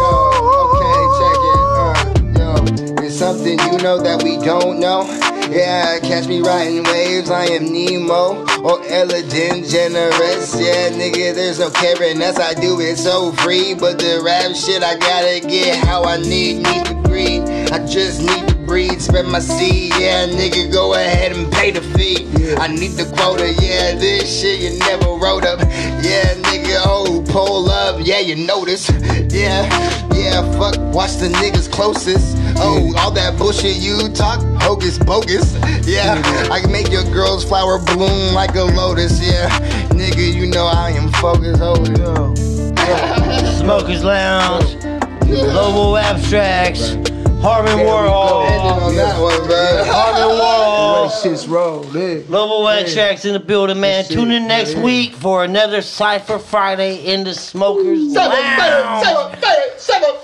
Yo, 0.00 0.16
okay, 0.64 1.00
check 1.20 1.40
it. 1.52 1.60
Uh, 1.76 2.38
yo, 2.38 3.04
it's 3.04 3.18
something 3.18 3.58
you 3.58 3.76
know 3.82 4.00
that 4.00 4.22
we 4.22 4.38
don't 4.38 4.80
know. 4.80 5.33
Yeah, 5.54 6.00
catch 6.00 6.26
me 6.26 6.40
riding 6.40 6.82
waves. 6.82 7.30
I 7.30 7.44
am 7.44 7.72
Nemo 7.72 8.10
oh, 8.10 8.60
or 8.64 8.84
Ellen 8.88 9.22
DeGeneres. 9.28 10.60
Yeah, 10.60 10.90
nigga, 10.90 11.32
there's 11.32 11.60
no 11.60 11.70
caring 11.70 12.20
as 12.22 12.40
I 12.40 12.54
do 12.54 12.80
it 12.80 12.96
so 12.96 13.30
free. 13.30 13.72
But 13.72 14.00
the 14.00 14.20
rap 14.24 14.56
shit, 14.56 14.82
I 14.82 14.98
gotta 14.98 15.46
get 15.46 15.76
how 15.76 16.02
I 16.02 16.16
need, 16.16 16.64
need 16.64 16.86
to 16.86 16.94
breathe. 17.04 17.44
I 17.70 17.86
just 17.86 18.20
need 18.20 18.53
breathe, 18.66 19.00
spread 19.00 19.26
my 19.26 19.38
seed. 19.40 19.92
Yeah, 19.98 20.26
nigga, 20.26 20.72
go 20.72 20.94
ahead 20.94 21.32
and 21.32 21.52
pay 21.52 21.70
the 21.70 21.80
fee. 21.80 22.26
I 22.56 22.68
need 22.68 22.92
the 22.92 23.04
quota. 23.16 23.52
Yeah, 23.60 23.94
this 23.94 24.40
shit 24.40 24.60
you 24.60 24.78
never 24.80 25.14
wrote 25.14 25.44
up. 25.44 25.60
Yeah, 25.60 26.34
nigga, 26.48 26.82
oh, 26.84 27.24
pull 27.28 27.70
up. 27.70 28.00
Yeah, 28.04 28.20
you 28.20 28.36
notice. 28.36 28.90
Yeah, 29.32 29.66
yeah, 30.14 30.42
fuck, 30.58 30.76
watch 30.94 31.16
the 31.16 31.28
niggas 31.28 31.70
closest. 31.70 32.36
Oh, 32.56 32.94
all 32.98 33.10
that 33.12 33.36
bullshit 33.38 33.76
you 33.76 34.08
talk, 34.10 34.40
hocus 34.62 34.98
pocus. 34.98 35.54
Yeah, 35.86 36.20
I 36.50 36.60
can 36.60 36.70
make 36.72 36.90
your 36.90 37.04
girl's 37.04 37.44
flower 37.44 37.78
bloom 37.78 38.34
like 38.34 38.54
a 38.54 38.62
lotus. 38.62 39.20
Yeah, 39.20 39.48
nigga, 39.90 40.32
you 40.32 40.46
know 40.46 40.66
I 40.66 40.90
am 40.90 41.10
focused. 41.12 41.60
Oh, 41.62 41.74
Yo, 41.98 42.34
Smokers 43.58 44.04
Lounge, 44.04 44.80
Global 45.26 45.96
Abstracts, 45.96 46.94
Harmon 47.44 47.72
Ending 47.72 47.86
Warhol, 47.86 48.82
on 48.82 48.94
that 48.96 49.20
one, 49.20 49.46
bro. 49.46 49.84
Harmon 49.84 50.36
that 50.36 51.10
Warhol. 51.10 51.22
shit's 51.22 51.46
rolled 51.46 51.94
in. 51.94 52.24
Global 52.26 52.66
Abstracts 52.68 53.26
in 53.26 53.34
the 53.34 53.38
building, 53.40 53.80
man. 53.80 54.02
That's 54.04 54.08
Tune 54.14 54.30
in 54.30 54.48
next 54.48 54.74
Yeah. 54.76 54.82
week 54.82 55.12
for 55.14 55.44
another 55.44 55.82
Cypher 55.82 56.38
Friday 56.38 57.04
in 57.04 57.24
the 57.24 57.34
Smokers 57.34 58.14
Lounge. 58.14 59.06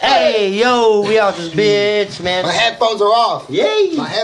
Hey, 0.00 0.50
yo, 0.50 1.02
we 1.02 1.18
out 1.18 1.37
this 1.37 1.48
bitch, 1.54 2.22
man. 2.22 2.44
My 2.44 2.52
headphones 2.52 3.02
are 3.02 3.04
off. 3.12 3.48
Yay! 3.50 3.92
My 3.96 4.09
head- 4.09 4.18